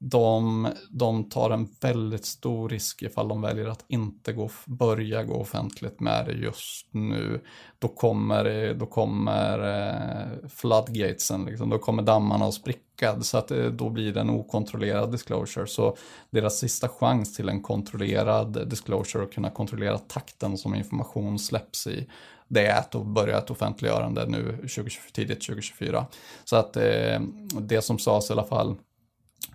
[0.06, 5.36] de, de tar en väldigt stor risk ifall de väljer att inte gå, börja gå
[5.36, 7.42] offentligt med det just nu.
[7.80, 13.22] Då kommer, eh, då kommer eh, floodgatesen, liksom, då kommer dammarna att spricka.
[13.22, 15.68] Så att eh, då blir det en okontrollerad disclosure.
[15.68, 15.98] Så
[16.30, 22.08] deras sista chans till en kontrollerad disclosure och kunna kontrollera takten som information släpps i
[22.48, 26.06] det är att börja ett offentliggörande nu 20, tidigt 2024.
[26.44, 27.22] Så att eh,
[27.60, 28.76] det som sades i alla fall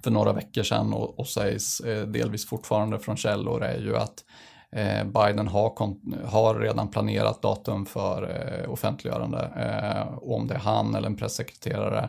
[0.02, 4.24] för några veckor sedan och, och sägs eh, delvis fortfarande från källor är ju att
[4.72, 5.72] eh, Biden har,
[6.26, 9.50] har redan planerat datum för eh, offentliggörande.
[9.56, 12.08] Eh, om det är han eller en pressekreterare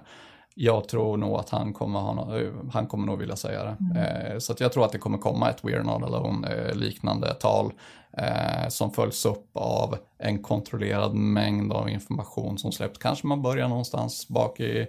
[0.61, 2.27] jag tror nog att han kommer, ha,
[2.73, 3.77] han kommer nog vilja säga det.
[3.79, 3.97] Mm.
[3.97, 7.73] Eh, så jag tror att det kommer komma ett We're Not Alone eh, liknande tal
[8.17, 12.97] eh, som följs upp av en kontrollerad mängd av information som släpps.
[12.97, 14.87] Kanske man börjar någonstans bak i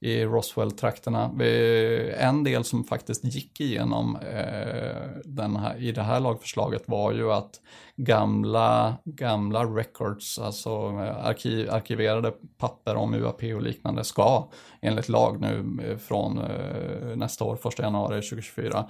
[0.00, 1.24] i Roswell-trakterna.
[1.24, 7.12] Eh, en del som faktiskt gick igenom eh, den här, i det här lagförslaget var
[7.12, 7.60] ju att
[7.96, 14.48] gamla, gamla records, alltså eh, arkiv, arkiverade papper om UAP och liknande ska
[14.82, 18.88] enligt lag nu eh, från eh, nästa år, 1 januari 2024,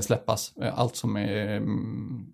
[0.00, 0.54] släppas.
[0.72, 2.26] Allt som är mm,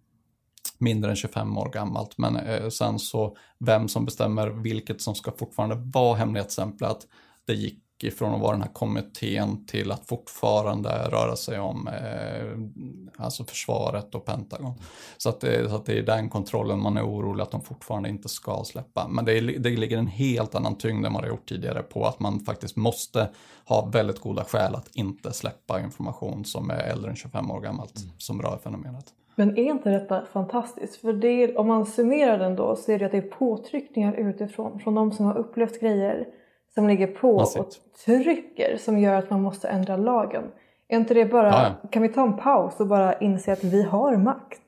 [0.78, 2.18] mindre än 25 år gammalt.
[2.18, 7.06] Men sen så vem som bestämmer vilket som ska fortfarande vara hemligstämplat,
[7.46, 13.24] det gick ifrån att vara den här kommittén till att fortfarande röra sig om eh,
[13.24, 14.74] alltså försvaret och Pentagon.
[15.16, 18.08] Så att, det, så att det är den kontrollen man är orolig att de fortfarande
[18.08, 19.08] inte ska släppa.
[19.08, 22.06] Men det, det ligger en helt annan tyngd än vad det har gjort tidigare på
[22.06, 23.28] att man faktiskt måste
[23.64, 27.98] ha väldigt goda skäl att inte släppa information som är äldre än 25 år gammalt
[27.98, 28.10] mm.
[28.18, 29.04] som rör fenomenet.
[29.36, 30.96] Men är inte detta fantastiskt?
[30.96, 34.80] För det, om man summerar den då så är det att det är påtryckningar utifrån
[34.80, 36.26] från de som har upplevt grejer
[36.74, 37.66] som ligger på och
[38.04, 40.44] trycker som gör att man måste ändra lagen.
[40.88, 41.88] Är inte det bara, ja, ja.
[41.88, 44.60] kan vi ta en paus och bara inse att vi har makt?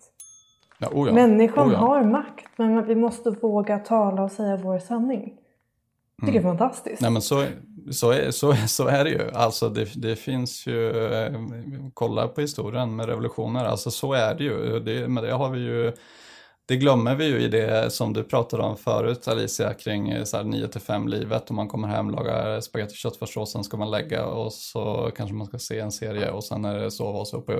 [0.78, 5.34] Ja, oh Människan oh har makt men vi måste våga tala och säga vår sanning.
[6.16, 6.42] Jag tycker mm.
[6.42, 7.02] det är fantastiskt.
[7.02, 7.44] Nej, men så,
[7.90, 9.30] så, är, så, så är det ju.
[9.34, 11.40] Alltså det, det finns ju, eh,
[11.94, 14.80] kolla på historien med revolutioner, alltså så är det ju.
[14.80, 15.92] Det, men det har vi ju
[16.66, 20.42] det glömmer vi ju i det som du pratade om förut Alicia kring eh, så
[20.42, 21.50] 9 5 livet.
[21.50, 25.34] Om man kommer hem, lagar spagetti och köttfärssås, sen ska man lägga och så kanske
[25.34, 27.52] man ska se en serie och sen är det sova och så uppe.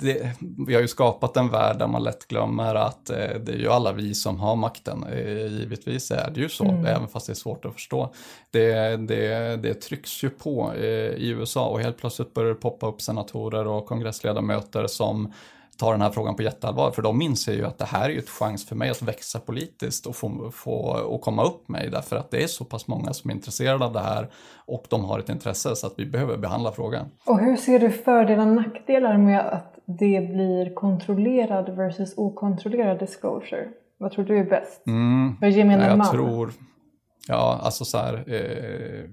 [0.00, 0.36] Det,
[0.66, 3.68] vi har ju skapat en värld där man lätt glömmer att eh, det är ju
[3.68, 5.04] alla vi som har makten.
[5.04, 6.86] Eh, givetvis är det ju så, mm.
[6.86, 8.14] även fast det är svårt att förstå.
[8.50, 12.86] Det, det, det trycks ju på eh, i USA och helt plötsligt börjar det poppa
[12.86, 15.32] upp senatorer och kongressledamöter som
[15.80, 16.90] tar den här frågan på jätteallvar.
[16.90, 19.38] För de inser ju att det här är ju ett chans för mig att växa
[19.38, 20.72] politiskt och få, få
[21.06, 21.90] och komma upp mig.
[21.90, 24.30] Därför att det är så pass många som är intresserade av det här
[24.66, 27.06] och de har ett intresse så att vi behöver behandla frågan.
[27.26, 33.68] Och hur ser du fördelar och nackdelar med att det blir kontrollerad versus okontrollerad disclosure?
[33.98, 34.86] Vad tror du är bäst?
[34.86, 36.10] Mm, för gemene jag man?
[36.10, 36.52] Tror,
[37.28, 38.14] ja, alltså så här.
[38.26, 39.10] Eh,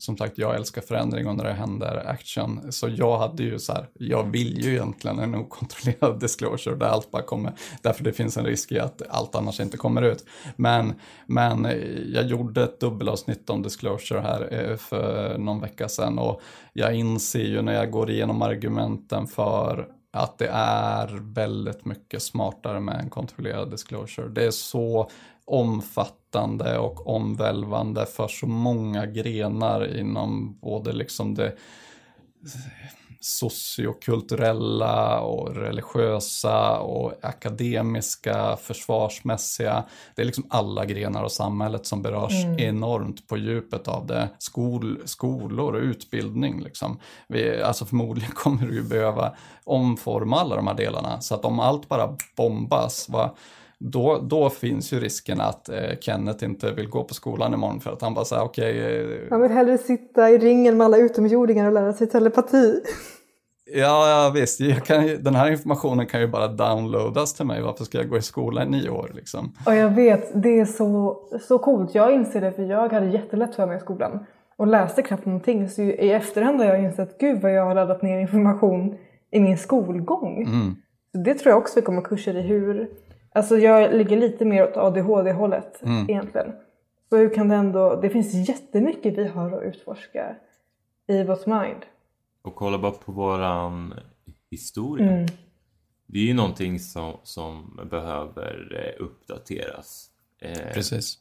[0.00, 2.72] som sagt, jag älskar förändring och när det händer action.
[2.72, 7.10] Så jag hade ju så här, jag vill ju egentligen en okontrollerad disclosure där allt
[7.10, 10.24] bara kommer, därför det finns en risk i att allt annars inte kommer ut.
[10.56, 10.94] Men,
[11.26, 11.76] men eh,
[12.14, 16.40] jag gjorde ett dubbelavsnitt om disclosure här eh, för någon vecka sedan och
[16.72, 22.80] jag inser ju när jag går igenom argumenten för att det är väldigt mycket smartare
[22.80, 24.28] med en kontrollerad disclosure.
[24.28, 25.10] Det är så
[25.50, 31.52] omfattande och omvälvande för så många grenar inom både liksom det
[33.20, 39.84] sociokulturella och religiösa och akademiska, försvarsmässiga.
[40.14, 42.58] Det är liksom alla grenar av samhället som berörs mm.
[42.58, 44.28] enormt på djupet av det.
[44.38, 46.62] Skol, skolor och utbildning.
[46.62, 46.98] Liksom.
[47.28, 49.34] Vi, alltså förmodligen kommer du behöva
[49.64, 51.20] omforma alla de här delarna.
[51.20, 53.34] Så att om allt bara bombas, va,
[53.80, 57.92] då, då finns ju risken att eh, Kenneth inte vill gå på skolan imorgon för
[57.92, 58.70] att han bara säger okej.
[58.70, 62.80] Okay, eh, han vill hellre sitta i ringen med alla utomjordingar och lära sig telepati.
[63.74, 64.84] Ja, ja visst.
[64.84, 67.62] Kan, den här informationen kan ju bara downloadas till mig.
[67.62, 69.10] Varför ska jag gå i skola i nio år?
[69.14, 69.52] Liksom?
[69.66, 71.18] Och jag vet, det är så,
[71.48, 71.94] så coolt.
[71.94, 74.26] Jag inser det för jag hade jättelätt för mig i skolan
[74.56, 75.68] och läste knappt någonting.
[75.68, 78.96] Så i efterhand har jag insett gud vad jag har laddat ner information
[79.30, 80.42] i min skolgång.
[80.42, 80.76] Mm.
[81.12, 82.90] Så det tror jag också vi kommer kurser i hur...
[83.32, 86.10] Alltså jag ligger lite mer åt ADHD-hållet Mm.
[86.10, 86.52] egentligen.
[87.08, 88.00] Så hur kan det ändå...
[88.00, 90.36] Det finns jättemycket vi har att utforska
[91.06, 91.82] i vårt mind.
[92.42, 93.94] Och kolla bara på våran
[94.50, 95.10] historia.
[95.10, 95.26] Mm.
[96.06, 100.10] Det är ju någonting som, som behöver eh, uppdateras.
[100.40, 101.18] Eh, Precis.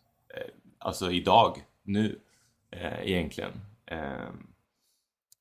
[0.78, 2.20] alltså idag, nu
[2.72, 3.52] eh, egentligen.
[3.86, 4.30] Eh,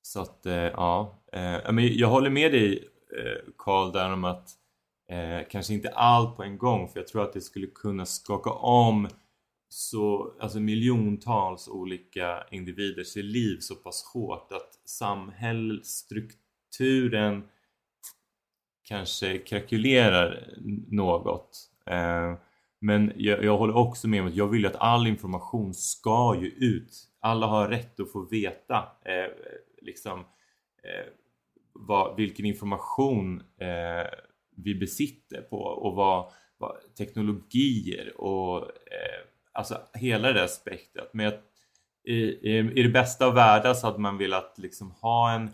[0.03, 2.89] så att eh, ja, eh, men jag håller med dig
[3.19, 4.49] eh, Karl där om att
[5.09, 8.51] eh, kanske inte allt på en gång för jag tror att det skulle kunna skaka
[8.51, 9.09] om
[9.69, 17.43] så, alltså miljontals olika individers liv så pass hårt att samhällsstrukturen
[18.89, 20.55] kanske krakulerar
[20.89, 21.71] något.
[21.87, 22.35] Eh,
[22.81, 26.37] men jag, jag håller också med om att jag vill ju att all information ska
[26.41, 27.09] ju ut.
[27.21, 29.31] Alla har rätt att få veta eh,
[29.83, 30.21] liksom
[30.83, 31.13] eh,
[31.73, 34.07] vad, vilken information eh,
[34.65, 41.11] vi besitter på och vad, vad teknologier och eh, alltså hela det där spektrat.
[41.13, 41.35] Men jag,
[42.05, 45.51] i, i, i det bästa av världar så hade man velat liksom ha en,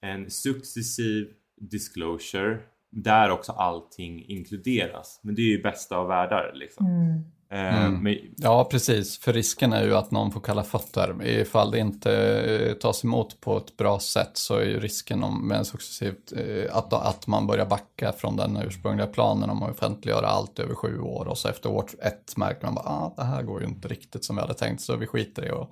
[0.00, 2.58] en successiv disclosure
[2.90, 5.20] där också allting inkluderas.
[5.22, 6.86] Men det är ju bästa av världar liksom.
[6.86, 7.24] Mm.
[7.50, 8.02] Mm.
[8.02, 9.18] men, Ja, precis.
[9.18, 11.26] För risken är ju att någon får kalla fötter.
[11.26, 15.64] Ifall det inte eh, tas emot på ett bra sätt så är ju risken om,
[15.64, 20.58] successivt eh, att, att man börjar backa från den ursprungliga planen om att offentliggöra allt
[20.58, 23.60] över sju år och så efter år ett märker man bara ah, det här går
[23.60, 25.70] ju inte riktigt som vi hade tänkt så vi skiter i att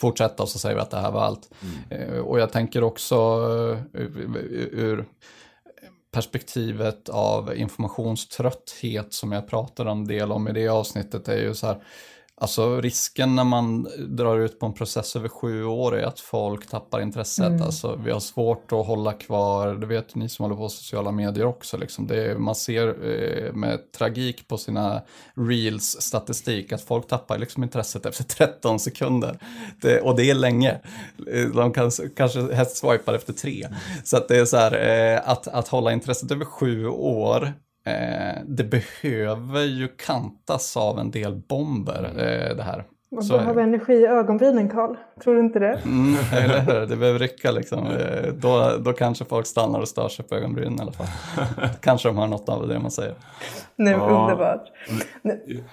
[0.00, 1.50] fortsätta och så säger vi att det här var allt.
[1.90, 3.14] Eh, Och jag tänker också
[3.94, 4.00] eh,
[4.72, 5.08] ur
[6.12, 11.66] perspektivet av informationströtthet som jag pratade en del om i det avsnittet är ju så
[11.66, 11.82] här,
[12.42, 16.66] alltså risken när man drar ut på en process över sju år är att folk
[16.66, 17.60] tappar intresset.
[17.62, 21.46] Alltså vi har svårt att hålla kvar, det vet ni som håller på sociala medier
[21.46, 22.06] också, liksom.
[22.06, 25.02] det är, man ser eh, med tragik på sina
[25.34, 29.38] reels statistik att folk tappar liksom intresset efter 13 sekunder.
[29.80, 30.80] Det, och det är länge.
[31.32, 33.68] Eh, De kan, kanske helst swipar efter tre.
[34.04, 37.52] Så att det är så här, eh, att, att hålla intresset över sju år
[37.84, 42.84] Eh, det behöver ju kantas av en del bomber eh, det här.
[43.10, 44.96] Man Så behöver energi i ögonbrynen Karl.
[45.22, 45.80] Tror du inte det?
[45.84, 46.86] Mm, eller hur?
[46.86, 47.86] Det behöver rycka liksom.
[47.86, 51.06] Eh, då, då kanske folk stannar och stör sig på ögonbrynen i alla fall.
[51.80, 53.14] kanske de har något av det man säger.
[53.76, 54.22] Nu, Ja.
[54.22, 54.68] underbart.
[55.22, 55.64] Nu.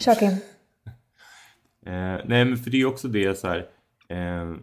[0.00, 0.32] Kör Kim.
[1.86, 3.58] Eh, nej men för det är också det så här
[4.08, 4.54] eh,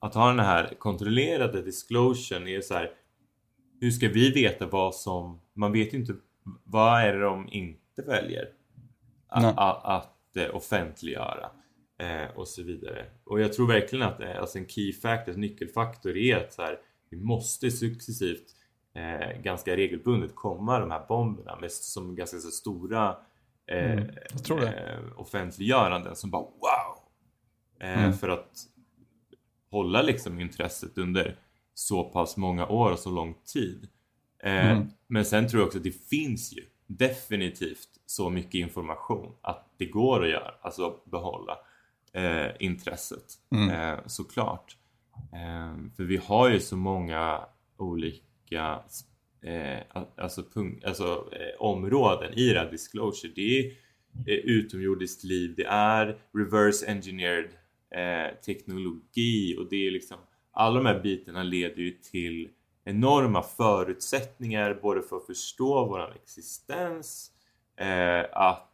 [0.00, 2.90] Att ha den här kontrollerade disclosion är så här
[3.80, 6.14] Hur ska vi veta vad som Man vet ju inte
[6.64, 8.48] Vad är det de inte väljer.
[9.28, 11.50] Att, att, att eh, offentliggöra
[11.98, 15.40] eh, Och så vidare Och jag tror verkligen att eh, alltså en key factor, en
[15.40, 16.78] nyckelfaktor är att så här,
[17.10, 18.46] Vi måste successivt
[18.94, 23.16] eh, Ganska regelbundet komma de här bomberna med, som ganska så stora
[23.66, 24.10] eh, Mm,
[24.62, 26.98] eh, offentliggöranden som bara wow!
[27.80, 28.12] Eh, Mm.
[28.12, 28.50] För att
[29.70, 31.38] hålla liksom intresset under
[31.74, 33.88] så pass många år och så lång tid.
[34.44, 34.86] Eh, Mm.
[35.06, 39.86] Men sen tror jag också att det finns ju definitivt så mycket information att det
[39.86, 41.58] går att göra, alltså behålla
[42.12, 43.70] eh, intresset Mm.
[43.70, 44.76] eh, såklart.
[45.32, 47.40] Eh, för vi har ju så många
[47.76, 48.80] olika
[49.42, 49.78] eh,
[50.16, 53.32] alltså, punkt, alltså eh, områden i det här disclosure.
[53.34, 53.72] Det
[54.26, 57.50] är utomjordiskt liv, det är reverse engineered
[58.46, 60.16] teknologi och det är liksom
[60.52, 62.48] alla de här bitarna leder ju till
[62.84, 67.30] enorma förutsättningar både för att förstå våran existens
[67.76, 68.70] eh, att,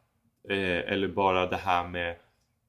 [0.48, 2.10] eh, eller bara det här med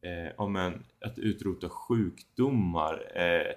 [0.02, 3.54] eh, om en, att utrota sjukdomar eh,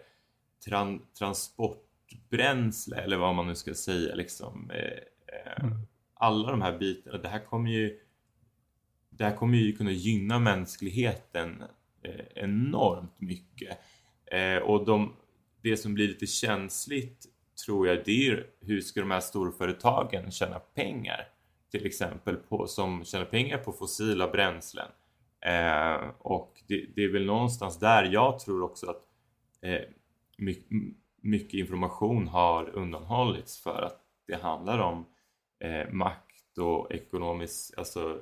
[0.66, 5.78] tran, transportbränsle eller vad man nu ska säga liksom eh, eh, Mm.
[6.14, 8.00] alla de här bitarna det här kommer ju
[9.10, 11.64] det här kommer ju kunna gynna mänskligheten
[12.34, 13.78] enormt mycket
[14.62, 15.16] och de,
[15.62, 17.26] det som blir lite känsligt
[17.66, 21.28] tror jag det är hur ska de här storföretagen tjäna pengar?
[21.70, 24.88] Till exempel på, som tjänar pengar på fossila bränslen.
[25.40, 29.02] Eh, och det, det är väl någonstans där jag tror också att
[29.62, 29.80] eh,
[30.38, 30.66] mycket,
[31.22, 35.06] mycket information har undanhållits för att det handlar om
[35.64, 38.20] eh, makt och ekonomisk, alltså,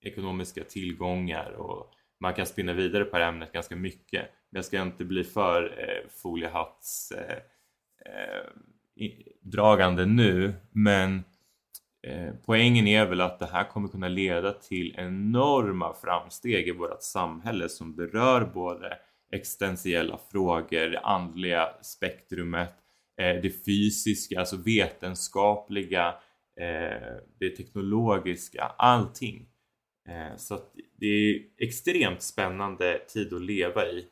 [0.00, 4.22] ekonomiska tillgångar och man kan spinna vidare på det här ämnet ganska mycket.
[4.22, 7.38] Men jag ska inte bli för eh, foliehatts eh,
[8.06, 9.10] eh,
[9.42, 11.24] dragande nu men
[12.06, 17.02] eh, poängen är väl att det här kommer kunna leda till enorma framsteg i vårt
[17.02, 18.98] samhälle som berör både
[19.32, 22.74] existentiella frågor, det andliga spektrumet,
[23.20, 26.14] eh, det fysiska, alltså vetenskapliga,
[26.60, 29.46] eh, det teknologiska, allting.
[30.08, 34.06] Eh, så att det är extremt spännande tid att leva i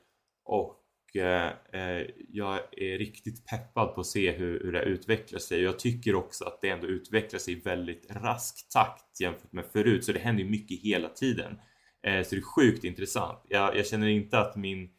[0.44, 0.77] och
[1.16, 5.62] Eh, eh, jag är riktigt peppad på att se hur, hur det utvecklar sig.
[5.62, 10.04] Jag tycker också att det ändå utvecklar sig i väldigt rask takt jämfört med förut,
[10.04, 11.58] så det händer ju mycket hela tiden.
[12.02, 13.38] Eh, så det är sjukt intressant.
[13.48, 14.90] Jag, jag känner inte att min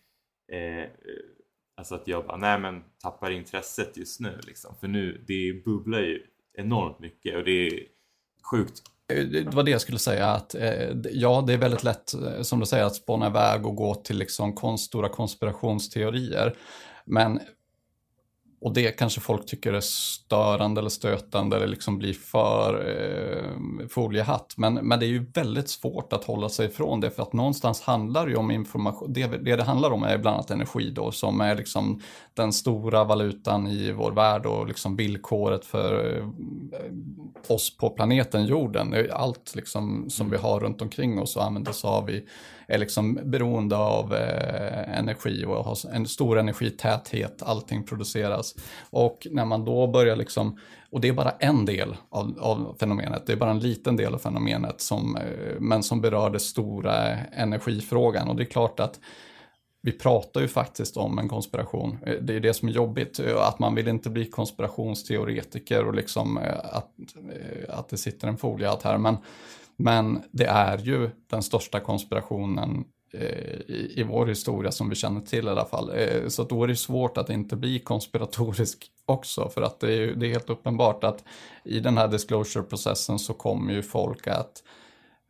[0.51, 0.89] Eh,
[1.75, 4.75] alltså att jag bara, nej men tappar intresset just nu liksom.
[4.79, 7.83] För nu, det bubblar ju enormt mycket och det är
[8.51, 12.13] sjukt Eh, det var det jag skulle säga, att eh, ja, det är väldigt lätt,
[12.13, 16.55] eh, som du säger, att spåna iväg och gå till liksom konst, stora konspirationsteorier.
[17.05, 17.39] Men
[18.61, 24.53] och det kanske folk tycker är störande eller stötande eller liksom blir för eh, foliehatt.
[24.57, 27.81] Men, men det är ju väldigt svårt att hålla sig ifrån det för att någonstans
[27.81, 29.13] handlar det ju om information.
[29.13, 32.01] Det, det det handlar om är bland annat energi då som är liksom
[32.33, 36.27] den stora valutan i vår värld och liksom villkoret för eh,
[37.47, 39.07] oss på planeten jorden.
[39.11, 42.25] Allt liksom som vi har runt omkring oss och använder oss av i
[42.69, 48.48] är liksom beroende av eh, energi och har en stor energitäthet, allting produceras.
[48.89, 50.59] Och när man då börjar liksom,
[50.91, 54.13] och det är bara en del av, av fenomenet, det är bara en liten del
[54.13, 58.27] av fenomenet, som, eh, men som berör den stora energifrågan.
[58.27, 58.99] Och det är klart att
[59.81, 61.97] vi pratar ju faktiskt om en konspiration.
[62.05, 65.95] Eh, det är det som är jobbigt, eh, att man vill inte bli konspirationsteoretiker och
[65.95, 66.91] liksom att,
[67.69, 68.97] att det sitter en foliehatt här.
[68.97, 69.17] Men
[69.79, 75.21] men det är ju den största konspirationen Eh, i, i vår historia som vi känner
[75.21, 75.91] till i alla fall.
[75.95, 80.15] Eh, så då är det svårt att inte bli konspiratorisk också för att det är,
[80.15, 81.23] det är helt uppenbart att
[81.63, 84.63] i den här disclosure-processen så kommer ju folk att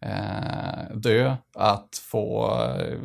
[0.02, 3.00] eh, dö, att få eh,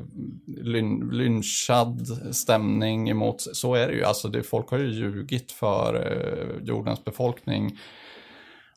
[0.46, 5.94] lyn, lynchad stämning emot, så är det ju, alltså det, folk har ju ljugit för
[5.94, 7.78] eh, jordens befolkning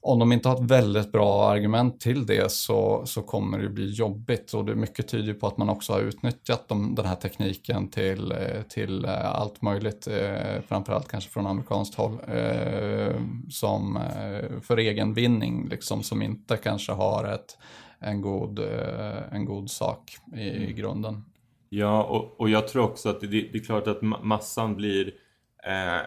[0.01, 3.91] om de inte har ett väldigt bra argument till det så, så kommer det bli
[3.91, 7.15] jobbigt och det är mycket tyder på att man också har utnyttjat de, den här
[7.15, 12.17] tekniken till, eh, till eh, allt möjligt, eh, framförallt kanske från amerikanskt håll,
[13.49, 13.99] som
[14.61, 17.57] för egen vinning, liksom, som inte kanske har ett,
[17.99, 18.59] en, god,
[19.31, 20.75] en god sak i, i mm.
[20.75, 21.23] grunden.
[21.69, 25.13] Ja, och, och jag tror också att det, det är klart att massan blir
[25.67, 26.01] eh,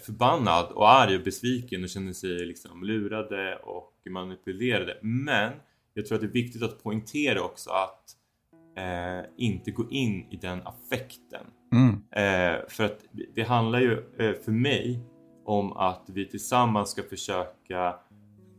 [0.00, 4.98] förbannad och arg och besviken och känner sig liksom lurade och manipulerade.
[5.02, 5.52] Men
[5.94, 8.04] jag tror att det är viktigt att poängtera också att
[8.76, 11.46] eh, inte gå in i den affekten.
[11.72, 11.90] Mm.
[11.92, 12.98] Eh, för att
[13.34, 15.00] det handlar ju eh, för mig
[15.44, 17.96] om att vi tillsammans ska försöka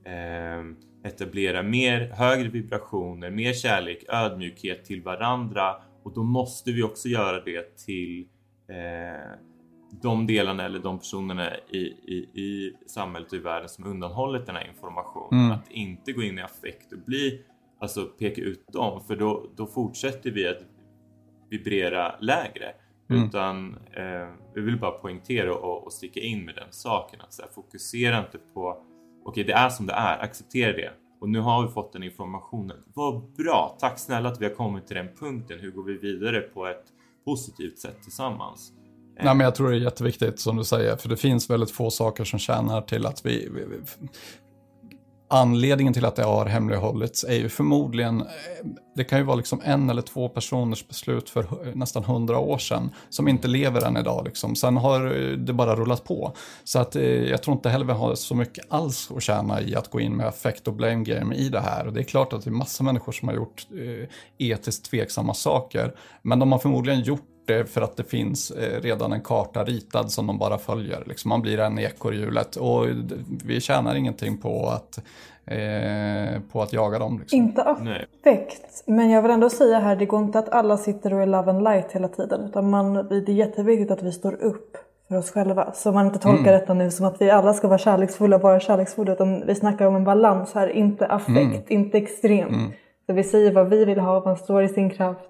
[0.05, 0.63] eh,
[1.03, 7.43] etablera mer högre vibrationer, mer kärlek, ödmjukhet till varandra och då måste vi också göra
[7.43, 8.27] det till
[8.69, 9.37] eh,
[9.91, 14.55] de delarna eller de personerna i, i, i samhället och i världen som undanhållit den
[14.55, 15.45] här informationen.
[15.45, 15.51] Mm.
[15.51, 17.41] Att inte gå in i affekt och bli,
[17.79, 20.61] alltså peka ut dem för då, då fortsätter vi att
[21.49, 22.73] vibrera lägre.
[23.09, 23.23] Mm.
[23.23, 27.21] Utan eh, vi vill bara poängtera och, och sticka in med den saken.
[27.21, 28.85] Att så här, fokusera inte på okej
[29.25, 30.91] okay, det är som det är, acceptera det.
[31.21, 32.77] Och nu har vi fått den informationen.
[32.93, 33.77] Vad bra!
[33.79, 35.59] Tack snälla att vi har kommit till den punkten.
[35.59, 36.85] Hur går vi vidare på ett
[37.25, 38.73] positivt sätt tillsammans?
[39.23, 41.89] Nej, men jag tror det är jätteviktigt som du säger, för det finns väldigt få
[41.89, 44.07] saker som tjänar till att vi, vi, vi
[45.33, 48.27] Anledningen till att det har hemlighållits är ju förmodligen, eh,
[48.95, 51.45] det kan ju vara liksom en eller två personers beslut för
[51.75, 54.25] nästan hundra år sedan som inte lever än idag.
[54.25, 54.55] Liksom.
[54.55, 56.33] Sen har eh, det bara rullat på.
[56.63, 59.75] Så att eh, jag tror inte heller vi har så mycket alls att tjäna i
[59.75, 61.87] att gå in med affekt och blame game i det här.
[61.87, 64.07] Och det är klart att det är massa människor som har gjort eh,
[64.37, 65.95] etiskt tveksamma saker.
[66.21, 70.11] Men de har förmodligen gjort det för att det finns eh, redan en karta ritad
[70.11, 71.03] som de bara följer.
[71.05, 72.85] Liksom man blir en ekorrhjulet och
[73.45, 74.97] vi tjänar ingenting på att,
[75.45, 77.19] eh, på att jaga dem.
[77.19, 77.39] Liksom.
[77.39, 81.21] Inte affekt, men jag vill ändå säga här, det går inte att alla sitter och
[81.21, 82.45] är love and light hela tiden.
[82.45, 84.77] Utan man, det är jätteviktigt att vi står upp
[85.11, 85.71] för oss själva.
[85.73, 86.59] Så man inte tolkar mm.
[86.59, 89.13] detta nu som att vi alla ska vara kärleksfulla och vara kärleksfulla.
[89.13, 91.63] Utan vi snackar om en balans här, inte affekt, mm.
[91.67, 92.51] inte extremt.
[92.51, 92.71] Mm.
[93.05, 95.29] Så vi säger vad vi vill ha, man står i sin kraft.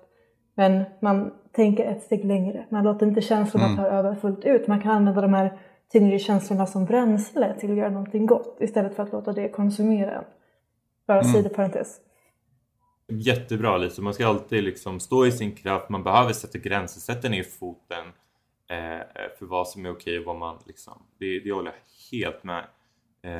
[0.55, 2.65] Men man tänker ett steg längre.
[2.69, 3.77] Man låter inte känslorna mm.
[3.77, 4.67] ta över fullt ut.
[4.67, 5.59] Man kan använda de här
[5.91, 10.11] tyngre känslorna som bränsle till att göra någonting gott istället för att låta det konsumera
[10.11, 10.23] en.
[11.07, 11.33] Bara mm.
[11.33, 11.99] sidoparentes.
[13.07, 17.29] Jättebra Lisa, man ska alltid liksom stå i sin kraft, man behöver sätta gränser, sätta
[17.29, 18.05] ner foten
[18.69, 19.05] eh,
[19.39, 22.63] för vad som är okej och vad man liksom, det, det håller jag helt med.
[23.23, 23.31] Eh,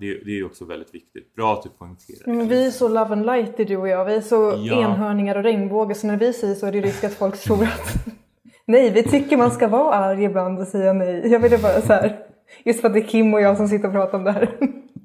[0.00, 1.34] det, det är ju också väldigt viktigt.
[1.34, 4.04] Bra att du poängterar Men vi är så love and light du och jag.
[4.04, 4.80] Vi är så Ja.
[4.84, 8.06] enhörningar och regnbågar så när vi säger så är det risk att folk tror att
[8.66, 11.32] nej, vi tycker man ska vara arg ibland och säga nej.
[11.32, 12.26] Jag ville bara så här,
[12.64, 14.58] just för att det är Kim och jag som sitter och pratar om det här.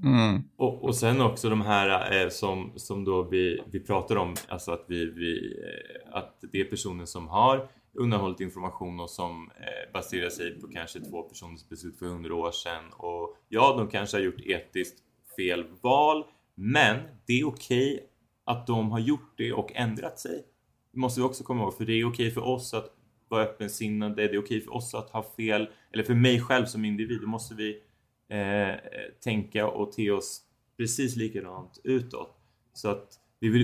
[0.03, 0.41] Mm.
[0.57, 4.71] Och, och sen också de här eh, som, som då vi, vi pratar om, alltså
[4.71, 9.93] att, vi, vi, eh, att det är personer som har undanhållit information och som eh,
[9.93, 12.83] baserar sig på kanske två personers beslut för hundra år sedan.
[12.93, 15.03] Och ja, de kanske har gjort etiskt
[15.35, 16.25] fel val,
[16.55, 18.09] men det är okej
[18.43, 20.45] att de har gjort det och ändrat sig.
[20.91, 22.91] Det måste vi också komma ihåg, för det är okej för oss att
[23.27, 26.85] vara öppensinnade, det är okej för oss att ha fel, eller för mig själv som
[26.85, 27.81] individ, då måste vi
[28.29, 28.75] eh,
[29.23, 30.41] tänka och te oss
[30.77, 32.37] precis likadant utåt.
[32.73, 33.19] Så att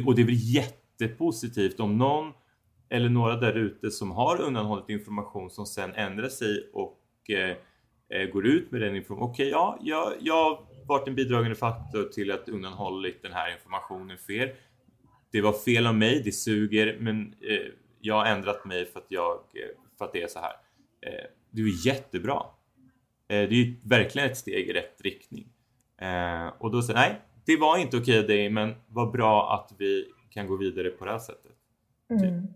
[0.05, 2.33] och det är väl jättepositivt om någon
[2.91, 7.57] eller några där ute som har undanhållit information som sen ändrar sig och eh,
[8.09, 9.31] eh, går ut med den informationen.
[9.31, 14.17] Okej, ja, jag, jag har varit en bidragande faktor till att undanhållit den här informationen
[14.17, 14.55] för er.
[15.31, 17.71] Det var fel av mig, det suger, men eh,
[18.01, 20.53] jag har ändrat mig för att, jag, eh, för att det är så här.
[21.01, 22.43] Eh, det är jättebra.
[23.27, 25.47] Eh, det är ju verkligen ett steg i rätt riktning.
[26.01, 29.75] Eh, och då säger nej, det var inte okej av dig, men vad bra att
[29.77, 31.51] vi kan gå vidare på det här sättet.
[32.09, 32.47] Mm.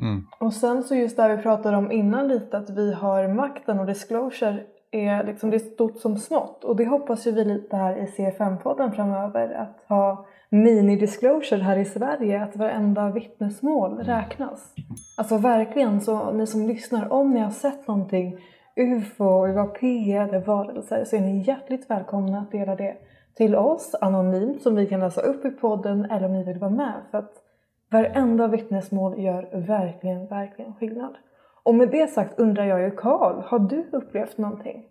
[0.00, 0.26] Mm.
[0.38, 3.86] Och sen så just det vi pratade om innan lite att vi har makten och
[3.86, 7.96] disclosure är liksom det är stort som smått och det hoppas ju vi lite här
[7.96, 14.74] i CFM-podden framöver att ha mini-disclosure här i Sverige att varenda vittnesmål räknas.
[15.16, 18.38] Alltså verkligen så ni som lyssnar om ni har sett någonting
[18.76, 22.96] UFO, UAP eller varelser så är ni hjärtligt välkomna att dela det
[23.34, 26.70] till oss anonymt som vi kan läsa upp i podden eller om ni vill vara
[26.70, 27.32] med för att
[27.90, 31.16] Varenda vittnesmål gör verkligen, verkligen skillnad.
[31.62, 34.84] Och med det sagt undrar jag ju Karl, har du upplevt någonting?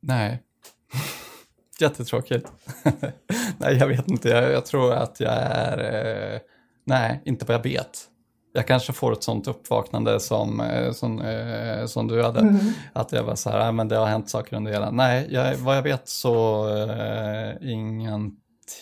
[0.00, 0.42] Nej.
[1.80, 2.52] Jättetråkigt.
[3.58, 4.28] nej, jag vet inte.
[4.28, 5.78] Jag, jag tror att jag är...
[6.34, 6.40] Eh,
[6.84, 7.98] nej, inte vad jag vet.
[8.52, 12.40] Jag kanske får ett sånt uppvaknande som, eh, som, eh, som du hade.
[12.40, 12.58] Mm.
[12.92, 14.90] Att jag var så här, "Ah, men det har hänt saker under hela.
[14.90, 17.56] Nej, jag, vad jag vet så eh,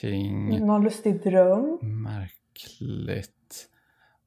[0.03, 1.78] ingenting Någon lustig dröm?
[1.83, 3.68] märkligt.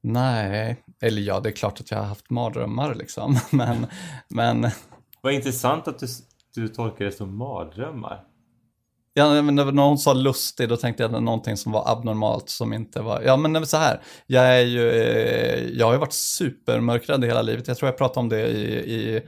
[0.00, 3.38] Nej, eller ja, det är klart att jag har haft mardrömmar liksom.
[3.50, 3.86] Men,
[4.28, 4.70] men
[5.20, 6.06] Vad intressant att du,
[6.54, 8.24] du tolkar det som mardrömmar.
[9.18, 13.02] Ja, men när någon sa lustig, då tänkte jag någonting som var abnormalt som inte
[13.02, 13.22] var...
[13.22, 14.00] Ja, men så här.
[14.26, 14.90] Jag är ju...
[14.90, 17.68] eh, Jag har ju varit supermörkrädd hela livet.
[17.68, 18.94] Jag tror jag pratade om det i...
[18.94, 19.22] i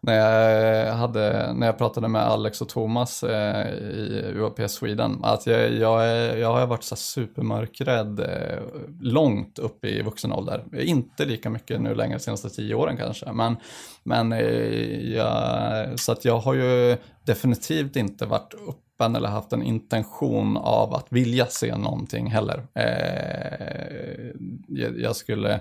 [0.00, 5.18] när, jag eh, hade, när jag pratade med Alex och Thomas eh, i UAP Sweden.
[5.22, 8.58] Att jag, jag, jag har varit så supermörkrädd eh,
[9.00, 10.64] långt upp i vuxen ålder.
[10.72, 13.32] Inte lika mycket nu längre, de senaste tio åren kanske.
[13.32, 13.56] Men,
[14.02, 19.62] men eh, jag, så att jag har ju definitivt inte varit öppen eller haft en
[19.62, 22.66] intention av att vilja se någonting heller.
[22.74, 24.30] Eh,
[24.68, 25.60] jag, jag skulle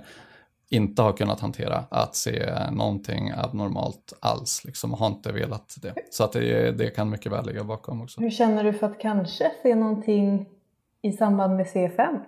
[0.69, 4.65] inte ha kunnat hantera att se någonting abnormalt alls.
[4.65, 5.93] Liksom, har inte velat det.
[6.11, 8.21] Så att det, det kan mycket väl ligga bakom också.
[8.21, 10.45] Hur känner du för att kanske se någonting
[11.01, 12.19] i samband med C5?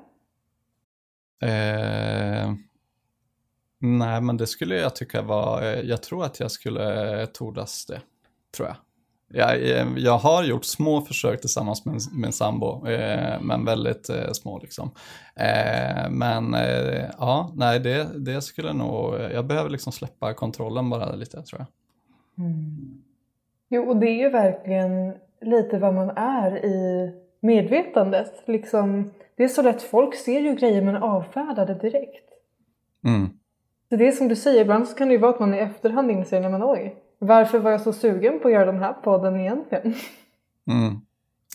[1.41, 2.53] Eh,
[3.79, 8.01] nej, men det skulle jag tycka var, eh, jag tror att jag skulle tordas det,
[8.55, 8.77] tror jag.
[9.29, 14.31] Jag, eh, jag har gjort små försök tillsammans med min sambo, eh, men väldigt eh,
[14.31, 14.91] små liksom.
[15.35, 21.15] Eh, men eh, ja, nej, det, det skulle nog, jag behöver liksom släppa kontrollen bara
[21.15, 21.67] lite, tror jag.
[23.69, 28.43] Jo, och det är ju verkligen lite vad man är i medvetandet.
[28.45, 32.29] Liksom, det är så lätt, folk ser ju grejer men avfärdar det direkt.
[33.05, 33.29] Mm.
[33.89, 35.57] Så det är som du säger, ibland så kan det ju vara att man i
[35.57, 38.93] efterhand inser, nej men oj, varför var jag så sugen på att göra den här
[38.93, 39.95] podden egentligen?
[40.67, 41.01] Mm.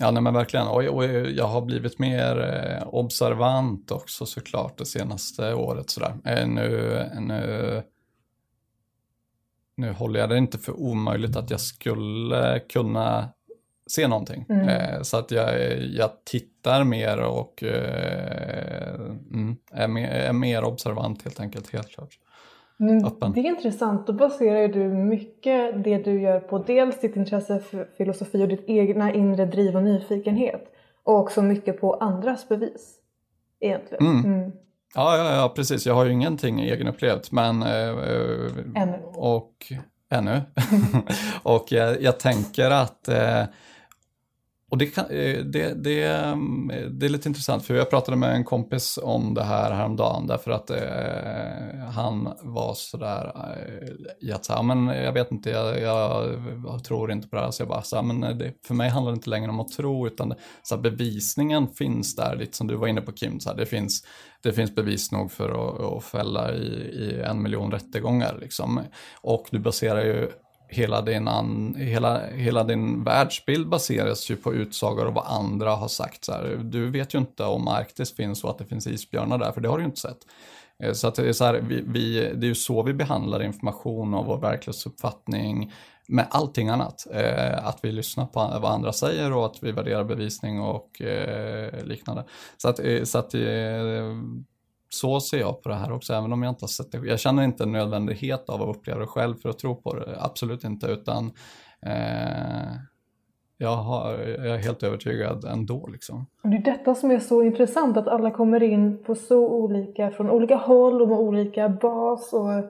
[0.00, 0.66] Ja, nej men verkligen.
[0.66, 5.90] Och, och jag har blivit mer eh, observant också såklart det senaste året.
[5.90, 6.14] Sådär.
[6.24, 7.82] Eh, nu, nu,
[9.76, 13.28] nu håller jag det inte för omöjligt att jag skulle kunna
[13.86, 14.46] se någonting.
[14.48, 14.68] Mm.
[14.68, 21.40] Eh, så att jag, jag tittar mer och mm, är, mer, är mer observant helt
[21.40, 22.18] enkelt, helt klart.
[23.04, 23.32] Öppen.
[23.32, 27.88] det är intressant, då baserar du mycket det du gör på dels ditt intresse för
[27.96, 30.64] filosofi och ditt egna inre driv och nyfikenhet
[31.04, 32.94] och också mycket på andras bevis.
[33.60, 34.06] Egentligen.
[34.06, 34.24] Mm.
[34.24, 34.52] Mm.
[34.94, 35.86] Ja, ja, ja, precis.
[35.86, 37.62] Jag har ju ingenting egenupplevt, men...
[37.62, 38.98] Eh, eh, Ännu.
[39.14, 39.72] Och
[40.10, 40.40] ännu.
[41.42, 43.42] och jag, jag tänker att eh,
[44.70, 46.36] och det, kan, eh, det, det, eh,
[46.90, 50.50] det, är lite intressant, för jag pratade med en kompis om det här häromdagen, därför
[50.50, 56.84] att eh, han var sådär eh, i att säga, men jag vet inte, jag, jag,
[56.84, 58.90] tror inte på det här, så jag bara, så här, men eh, det, för mig
[58.90, 62.66] handlar det inte längre om att tro, utan så här, bevisningen finns där, lite som
[62.66, 64.06] du var inne på Kim, så här, det, finns,
[64.42, 68.38] det finns bevis nog för att, att fälla i, i en miljon rättegångar.
[68.40, 68.80] Liksom.
[69.20, 70.30] Och du baserar ju
[70.74, 75.88] hela din, an, hela, hela din världsbild baseras ju på utsagor och vad andra har
[75.88, 76.24] sagt.
[76.24, 79.52] Så här, du vet ju inte om Arktis finns och att det finns isbjörnar där,
[79.52, 80.18] för det har du ju inte sett.
[80.82, 83.42] Eh, så, att det, är så här, vi, vi, det är ju så vi behandlar
[83.42, 85.72] information och vår verklighetsuppfattning
[86.08, 87.06] med allting annat.
[87.12, 91.84] Eh, att vi lyssnar på vad andra säger och att vi värderar bevisning och eh,
[91.84, 92.24] liknande.
[92.56, 93.40] Så att, eh, så att eh,
[94.94, 96.98] så ser jag på det här också, även om jag inte har sett det.
[96.98, 100.16] Jag känner inte en nödvändighet av att uppleva det själv för att tro på det,
[100.20, 101.32] absolut inte, utan
[101.86, 102.74] eh,
[103.58, 105.86] jag, har, jag, är helt övertygad ändå.
[105.86, 106.26] Liksom.
[106.42, 110.30] Det är detta som är så intressant, att alla kommer in på så olika, från
[110.30, 112.64] olika håll och med olika bas och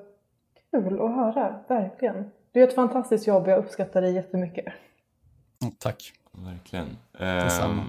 [0.71, 2.31] kul att höra, verkligen.
[2.53, 4.65] Du gör ett fantastiskt jobb, jag uppskattar det jättemycket.
[5.63, 6.13] Mm, tack.
[6.33, 6.87] Verkligen.
[7.65, 7.81] Um,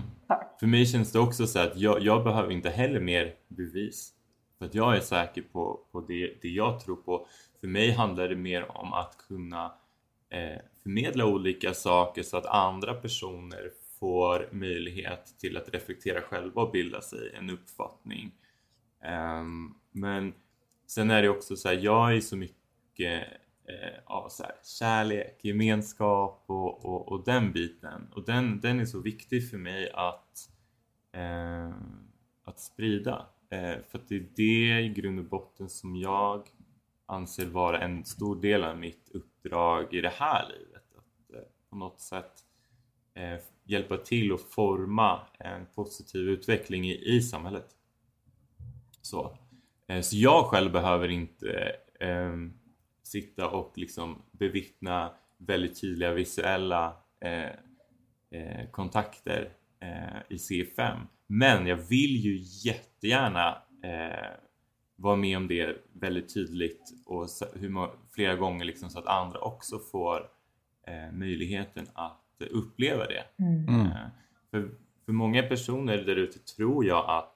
[0.60, 4.15] för mig känns det också så att jag, jag behöver inte heller mer bevis.
[4.60, 7.28] För att jag är säker på, på det, det jag tror på.
[7.60, 9.66] För mig handlar det mer om att kunna
[10.30, 16.72] eh, förmedla olika saker så att andra personer får möjlighet till att reflektera själva och
[16.72, 18.32] bilda sig en uppfattning.
[19.04, 19.44] Eh,
[19.92, 20.34] men
[20.88, 23.24] sen är det också så här, jag är så mycket
[23.68, 28.08] eh, av så här, kärlek, gemenskap och, och, och, den biten.
[28.16, 30.50] Och den, den är så viktig för mig att,
[31.12, 31.74] eh,
[32.44, 33.26] att sprida.
[33.56, 36.48] Eh, för att det är det i grund och botten som jag
[37.06, 40.84] anser vara en stor del av mitt uppdrag i det här livet.
[40.98, 42.32] Att eh, på något sätt
[43.14, 47.68] eh, hjälpa till att forma en positiv utveckling i, i samhället.
[49.02, 49.38] Så.
[49.88, 52.54] Eh, så jag själv behöver inte ehm,
[53.04, 57.50] sitta och liksom bevittna väldigt tydliga visuella eh,
[58.30, 59.52] eh, kontakter
[60.30, 64.30] i C5 men jag vill ju jättegärna eh,
[64.96, 69.80] vara med om det väldigt tydligt och hur flera gånger liksom så att andra också
[69.80, 70.30] får
[70.88, 73.24] eh, möjligheten att uppleva det.
[73.40, 73.68] Mm.
[73.68, 73.88] mm.
[73.88, 74.08] Eh,
[74.52, 74.70] för,
[75.06, 77.36] för många personer där ute tror jag att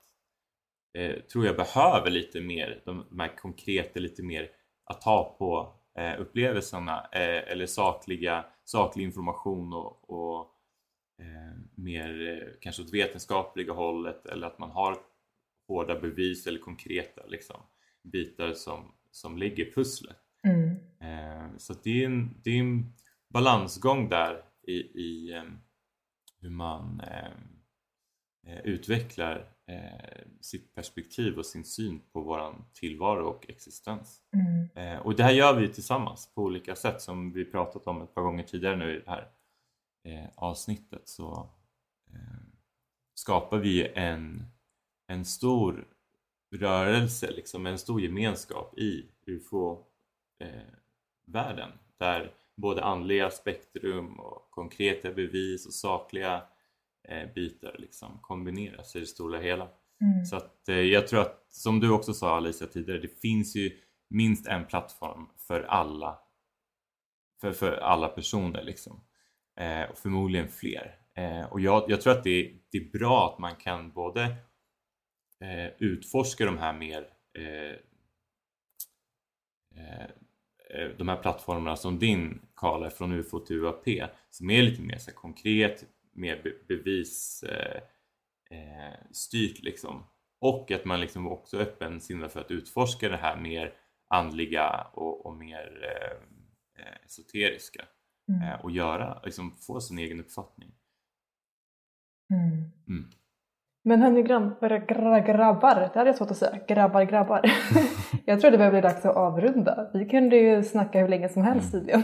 [0.93, 4.49] eh, tror jag behöver lite mer, de, de här konkreta, lite mer
[4.85, 10.55] att ta på eh, upplevelserna eh, eller sakliga, saklig information och, och
[11.75, 14.97] mer eh, kanske åt vetenskapliga hållet eller att man har
[15.67, 17.61] hårda bevis eller konkreta liksom,
[18.03, 20.17] bitar som, som ligger pusslet.
[20.43, 20.69] Mm.
[21.01, 22.93] Eh, så det är, en, det är en
[23.29, 25.43] balansgång där i, i eh,
[26.41, 27.31] hur man eh,
[28.47, 29.55] eh, utvecklar
[30.41, 34.21] sitt perspektiv och sin syn på våran tillvaro och existens.
[34.33, 35.01] Mm.
[35.01, 38.21] och det här gör vi tillsammans på olika sätt som vi pratat om ett par
[38.21, 39.27] gånger tidigare nu i det här
[40.03, 41.49] eh, avsnittet så
[42.13, 42.39] eh,
[43.15, 44.43] skapar vi en,
[45.07, 45.87] en stor
[46.55, 49.89] rörelse, liksom en stor gemenskap i UFO-världen
[51.69, 56.43] eh, där både andliga spektrum och konkreta bevis och sakliga
[57.07, 59.63] eh, bitar liksom kombineras i det stora hela.
[60.01, 60.25] Mm.
[60.25, 63.77] Så att eh, jag tror att, som du också sa Alicia tidigare, det finns ju
[64.09, 66.19] minst en plattform för alla
[67.41, 69.01] för, för alla personer liksom
[69.59, 70.95] Eh, och förmodligen fler.
[71.13, 74.23] Eh, och jag, jag, tror att det, det, är bra att man kan både
[75.39, 77.07] eh, utforska de här mer
[77.37, 77.75] eh,
[79.75, 80.03] eh,
[80.69, 83.87] eh de här plattformarna som din Karl från UFO till UAP
[84.29, 87.83] som är lite mer så konkret, mer be bevisstyrt
[88.51, 90.03] eh, liksom.
[90.41, 93.73] Och att man liksom också är öppensinnad för att utforska det här mer
[94.07, 95.89] andliga och, och mer
[97.05, 97.85] esoteriska
[98.29, 98.41] mm.
[98.41, 100.71] Eh, och göra, liksom få sin egen uppfattning.
[102.33, 102.71] Mm.
[102.87, 103.09] Mm.
[103.83, 104.79] Men hörni grabbar,
[105.33, 107.41] grabbar, det hade jag svårt att säga, grabbar, grabbar.
[108.25, 109.89] jag tror det börjar bli dags att avrunda.
[109.93, 111.85] Vi kunde ju snacka hur länge som helst mm.
[111.85, 112.03] tydligen.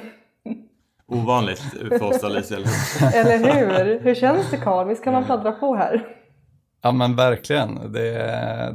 [1.07, 3.15] Ovanligt för oss Alicia, eller hur?
[3.15, 3.99] eller hur?
[3.99, 4.87] Hur känns det Karl?
[4.87, 6.07] Visst kan man pladdra på här?
[6.81, 7.91] Ja men verkligen.
[7.91, 8.11] Det,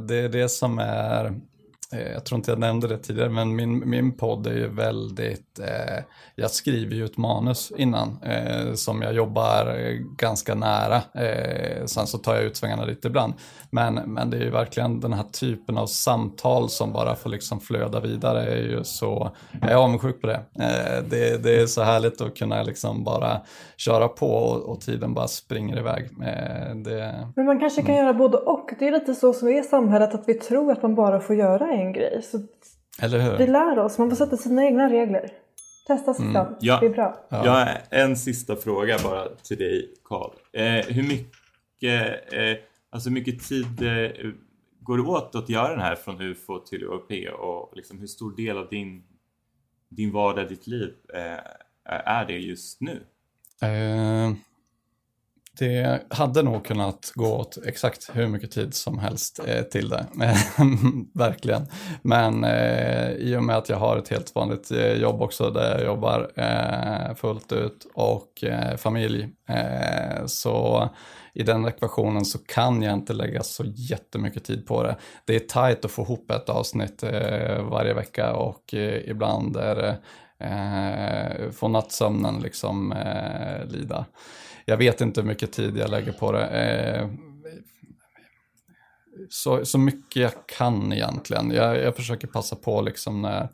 [0.07, 1.50] det är det som är Eh,
[1.91, 6.03] jag tror inte jag nämnde det tidigare, men min, min podd är ju väldigt, eh,
[6.35, 9.75] jag skriver ju ett manus innan eh, som jag jobbar
[10.17, 10.95] ganska nära.
[10.95, 13.33] Eh, sen så tar jag ut svängarna lite ibland.
[13.69, 17.59] Men, men det är ju verkligen den här typen av samtal som bara får liksom
[17.59, 18.45] flöda vidare.
[18.45, 19.31] Är ju så,
[19.61, 20.41] jag är avundsjuk på det.
[20.59, 21.43] Eh, det.
[21.43, 23.41] Det är så härligt att kunna liksom bara
[23.77, 26.09] köra på och, och tiden bara springer iväg.
[26.21, 28.05] Eh, det, men man kanske kan mm.
[28.05, 28.69] göra både och.
[28.79, 31.71] Det är lite så som är samhället, att vi tror att man bara får göra
[31.71, 32.21] en grej.
[32.23, 32.39] Så
[33.01, 33.37] Eller hur?
[33.37, 35.31] Vi lär oss, man får sätta sina egna regler.
[35.87, 36.33] Testa sig mm.
[36.33, 36.79] fram, ja.
[36.79, 37.25] det är bra.
[37.29, 37.45] Ja.
[37.45, 40.31] Jag har en sista fråga bara till dig Karl.
[40.53, 42.57] Eh, hur mycket, eh,
[42.89, 44.31] alltså mycket tid eh,
[44.79, 48.35] går det åt att göra den här från UFO till UAP och liksom hur stor
[48.35, 49.03] del av din,
[49.89, 51.39] din vardag, ditt liv eh,
[51.85, 53.03] är det just nu?
[55.61, 60.05] Det hade nog kunnat gå åt exakt hur mycket tid som helst eh, till det,
[61.13, 61.67] verkligen.
[62.01, 65.77] Men eh, i och med att jag har ett helt vanligt eh, jobb också där
[65.77, 70.89] jag jobbar eh, fullt ut och eh, familj, eh, så
[71.33, 74.95] i den ekvationen så kan jag inte lägga så jättemycket tid på det.
[75.25, 79.75] Det är tajt att få ihop ett avsnitt eh, varje vecka och eh, ibland är
[79.75, 79.97] det
[80.45, 84.05] eh, få nattsömnen liksom eh, lida
[84.65, 86.45] jag vet inte hur mycket tid jag lägger på det.
[86.47, 87.07] Eh,
[89.29, 91.51] så, så mycket jag kan egentligen.
[91.51, 93.49] Jag, jag försöker passa på liksom när,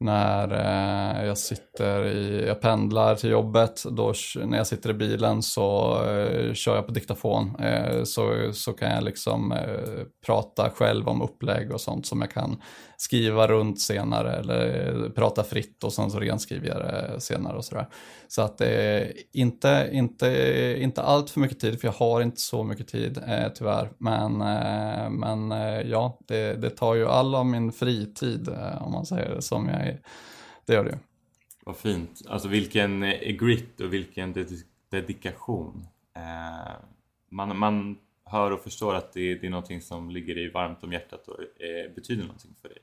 [0.00, 4.14] när eh, jag sitter i, jag pendlar till jobbet, då
[4.44, 7.56] när jag sitter i bilen så eh, kör jag på diktafon.
[7.56, 12.30] Eh, så, så kan jag liksom eh, prata själv om upplägg och sånt som jag
[12.30, 12.62] kan
[12.96, 17.64] skriva runt senare eller eh, prata fritt och sen så renskriver jag det senare och
[17.64, 17.86] sådär.
[18.28, 22.40] Så att det är inte, inte, inte allt för mycket tid för jag har inte
[22.40, 23.90] så mycket tid eh, tyvärr.
[23.98, 28.92] Men, eh, men eh, ja, det, det, tar ju all av min fritid eh, om
[28.92, 30.00] man säger det som jag är.
[30.66, 30.96] Det gör det ju.
[31.64, 32.22] Vad fint.
[32.28, 34.46] Alltså vilken eh, grit och vilken
[34.90, 35.86] dedikation.
[36.16, 36.72] Eh,
[37.30, 40.92] man, man hör och förstår att det, det är någonting som ligger dig varmt om
[40.92, 41.36] hjärtat och
[41.94, 42.78] betyder någonting för dig.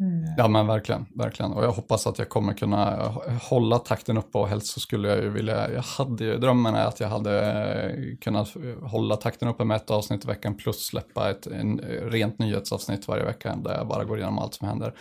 [0.00, 0.24] Mm.
[0.36, 1.52] Ja men verkligen, verkligen.
[1.52, 3.08] Och jag hoppas att jag kommer kunna
[3.42, 6.86] hålla takten uppe och helst så skulle jag ju vilja, jag hade ju, drömmen är
[6.86, 8.48] att jag hade eh, kunnat
[8.82, 13.24] hålla takten uppe med ett avsnitt i veckan plus släppa ett en, rent nyhetsavsnitt varje
[13.24, 14.94] vecka där jag bara går igenom allt som händer.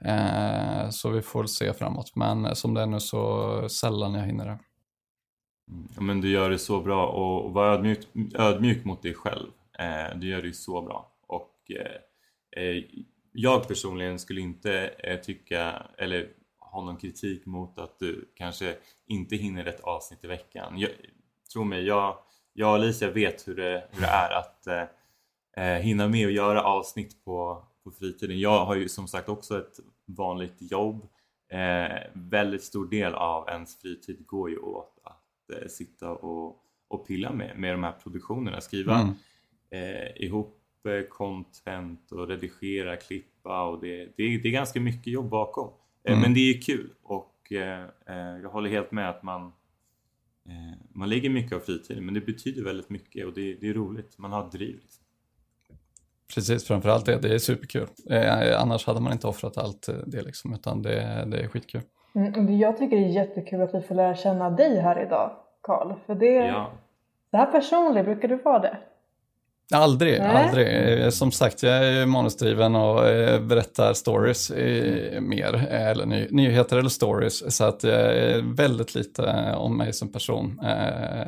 [0.00, 4.46] Eh, så vi får se framåt, men som det är nu så sällan jag hinner
[4.46, 4.58] det.
[5.68, 6.06] Mm.
[6.06, 7.98] men du gör det så bra och var ödmjuk,
[8.34, 9.48] ödmjuk mot dig själv.
[9.78, 11.12] Eh, du gör det så bra.
[11.26, 12.84] Och eh, eh,
[13.32, 16.28] jag personligen skulle inte eh, tycka eller
[16.58, 18.76] ha någon kritik mot att du kanske
[19.06, 20.78] inte hinner ett avsnitt i veckan.
[20.78, 20.90] Jag,
[21.52, 22.18] tro mig, jag,
[22.52, 24.84] jag och Alicia vet hur det, hur det är att eh,
[25.56, 28.40] eh hinna med och göra avsnitt på, på fritiden.
[28.40, 31.08] Jag har ju som sagt också ett vanligt jobb.
[31.48, 34.95] Eh, väldigt stor del av ens fritid går ju åt
[35.50, 39.14] eh, sitta och, och pilla med, med de här produktionerna, skriva mm.
[39.70, 40.62] eh, ihop
[41.08, 45.72] content och redigera, klippa och det, det, det är ganska mycket jobb bakom.
[46.04, 46.22] Eh, mm.
[46.22, 49.52] Men det är kul och eh, eh, jag håller helt med att man
[50.88, 54.18] man lägger mycket av fritiden men det betyder väldigt mycket och det, det är roligt.
[54.18, 54.78] Man har driv.
[54.82, 55.04] Liksom.
[56.34, 57.18] Precis, framförallt det.
[57.18, 57.86] Det är superkul.
[58.10, 61.80] Eh, annars hade man inte offrat allt det liksom, utan det, det är skitkul.
[62.16, 65.30] Mm, jag tycker det är jättekul att vi får lära känna dig här idag,
[65.62, 65.92] Karl.
[66.06, 66.70] För det, ja.
[67.30, 68.76] det här personliga, brukar du vara det?
[69.74, 70.44] Aldrig, Nej.
[70.44, 71.02] aldrig.
[71.02, 76.78] Eh, som sagt, jag är manusdriven och eh, berättar stories eh, mer, eller ny, nyheter
[76.78, 77.56] eller stories.
[77.56, 80.60] Så att jag är väldigt lite om mig som person.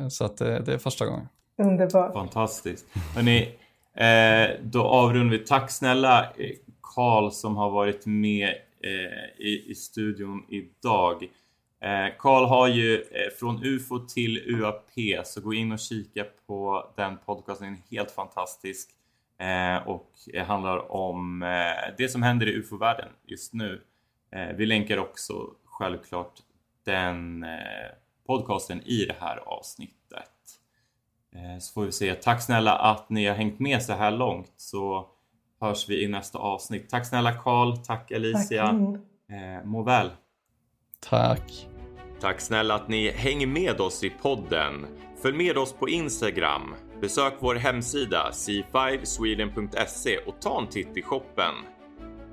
[0.09, 1.27] Så att det är första gången.
[1.57, 2.13] Underbart.
[2.13, 2.85] Fantastiskt.
[3.15, 3.49] Hörrni,
[4.61, 5.45] då avrundar vi.
[5.45, 6.25] Tack snälla
[6.95, 8.53] Karl som har varit med
[8.83, 11.23] Eh, i studion idag.
[11.81, 16.89] Eh, Karl har ju eh, från UFO till UAP, så gå in och kika på
[16.95, 18.89] den podcasten, den är helt fantastisk
[19.37, 20.11] eh, och
[20.45, 23.81] handlar om eh, det som händer i UFO-världen just nu.
[24.31, 26.39] Eh, vi länkar också självklart
[26.83, 27.45] den
[28.25, 29.95] podcasten i det här avsnittet.
[31.61, 35.09] Så får vi säga tack snälla att ni har hängt med så här långt så
[35.59, 36.89] hörs vi i nästa avsnitt.
[36.89, 38.65] Tack snälla Karl, tack Alicia.
[38.65, 38.75] Tack.
[39.65, 40.09] Må väl!
[40.99, 41.67] Tack.
[42.21, 44.85] Tack snälla att ni hänger med oss i podden.
[45.21, 46.75] Följ med oss på Instagram.
[47.01, 51.53] Besök vår hemsida c5sweden.se och ta en titt i shoppen.